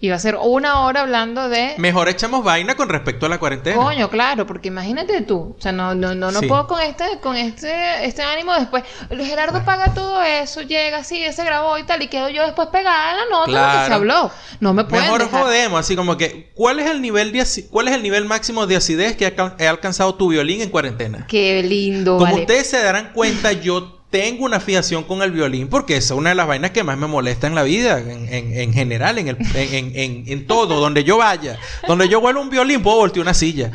[0.03, 1.75] Y va a ser una hora hablando de...
[1.77, 3.75] Mejor echamos vaina con respecto a la cuarentena.
[3.77, 6.47] Coño, claro, porque imagínate tú, o sea, no, no, no, no Sí.
[6.47, 8.83] puedo con este, con este, este ánimo después.
[9.11, 13.11] Gerardo paga todo eso, llega así, se grabó y tal, y quedo yo después pegada
[13.11, 13.87] en la nota lo que Claro.
[13.87, 14.31] se habló.
[14.59, 15.41] No me pueden Mejor dejar.
[15.43, 18.77] jodemos, así como que, ¿cuál es el nivel de cuál es el nivel máximo de
[18.77, 21.27] acidez que ha, alcanzado tu violín en cuarentena?
[21.27, 22.41] Qué lindo, Como vale.
[22.41, 26.35] ustedes se darán cuenta, yo tengo una fijación con el violín porque es una de
[26.35, 29.37] las vainas que más me molesta en la vida, en, en- en general, en, el,
[29.55, 31.57] en, en- en- en todo, donde yo vaya.
[31.87, 33.71] Donde yo vuelo un violín, puedo voltear una silla.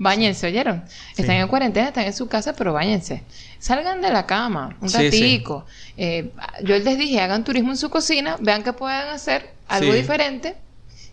[0.00, 0.84] Báñense, ¿oyeron?
[1.14, 1.22] Sí.
[1.22, 3.22] Están en cuarentena, están en su casa, pero báñense.
[3.58, 5.04] Salgan de la cama un Sí, sí.
[5.06, 5.66] ratico.
[5.96, 6.30] Eh,
[6.62, 10.54] yo les dije, hagan turismo en su cocina, vean que pueden hacer algo diferente.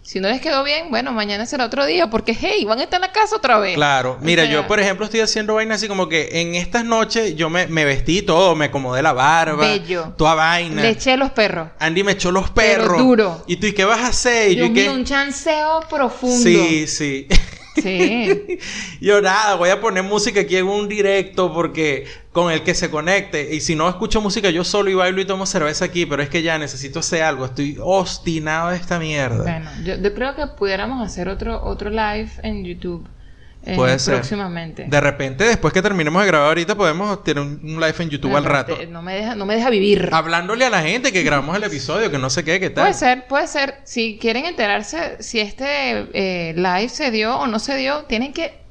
[0.07, 2.97] Si no les quedó bien, bueno, mañana será otro día, porque hey, van a estar
[2.99, 3.73] en la casa otra vez.
[3.73, 6.85] Claro, mira, O sea, yo por ejemplo estoy haciendo vainas así como que en estas
[6.85, 10.13] noches yo me, me vestí todo, me acomodé la barba, Bello.
[10.15, 10.83] toda vaina.
[10.83, 11.69] Le eché los perros.
[11.79, 12.97] Andy me echó los Pero perros.
[12.99, 13.43] duro.
[13.47, 14.49] ¿Y tú y qué vas a hacer?
[14.51, 14.81] Yo, Dios ¿y qué?
[14.83, 16.37] mío, un chanceo profundo.
[16.37, 17.27] Sí, sí.
[17.75, 18.59] Sí.
[19.01, 22.89] Yo nada, voy a poner música aquí en un directo porque con el que se
[22.89, 23.53] conecte.
[23.55, 26.29] Y si no escucho música yo solo y bailo y tomo cerveza aquí, pero es
[26.29, 27.45] que ya necesito hacer algo.
[27.45, 29.43] Estoy obstinado de esta mierda.
[29.43, 33.07] Bueno, yo, yo creo que pudiéramos hacer otro, otro live en YouTube.
[33.65, 34.15] Eh, Puede ser.
[34.15, 34.85] Próximamente.
[34.87, 38.31] De repente, después que terminemos de grabar ahorita, podemos tener un, un live en YouTube
[38.31, 38.75] No, al rato.
[38.75, 40.09] te- No me deja, no me deja vivir.
[40.11, 42.83] Hablándole a la gente que grabamos el episodio, que no sé qué, qué tal.
[42.85, 43.75] Puede ser, puede ser.
[43.83, 45.65] Si quieren enterarse si este
[46.13, 48.64] eh, live se dio o no se dio, tienen que,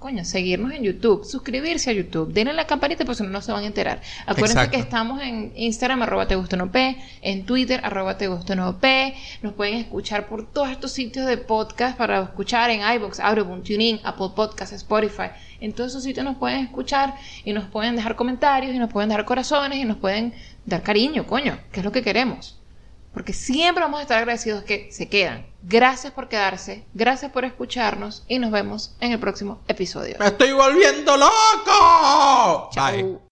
[0.00, 3.52] coño, seguirnos en YouTube, suscribirse a YouTube, denle la campanita porque si no, no se
[3.52, 4.00] van a enterar.
[4.22, 4.70] Acuérdense Exacto.
[4.72, 8.78] que estamos en Instagram, arroba te gusta no P, en Twitter, arroba te gusta no
[8.78, 9.14] P.
[9.42, 14.00] Nos pueden escuchar por todos estos sitios de podcast para escuchar en iBox, Audioboom, TuneIn,
[14.02, 15.30] Apple Podcasts, Spotify.
[15.60, 19.10] En todos esos sitios nos pueden escuchar y nos pueden dejar comentarios y nos pueden
[19.10, 20.32] dar corazones y nos pueden
[20.64, 22.59] dar cariño, coño, que es lo que queremos.
[23.12, 25.46] Porque siempre vamos a estar agradecidos que se quedan.
[25.62, 30.16] Gracias por quedarse, gracias por escucharnos y nos vemos en el próximo episodio.
[30.18, 32.70] ¡Me estoy volviendo loco!
[32.72, 32.92] Chao.
[32.92, 33.29] Bye.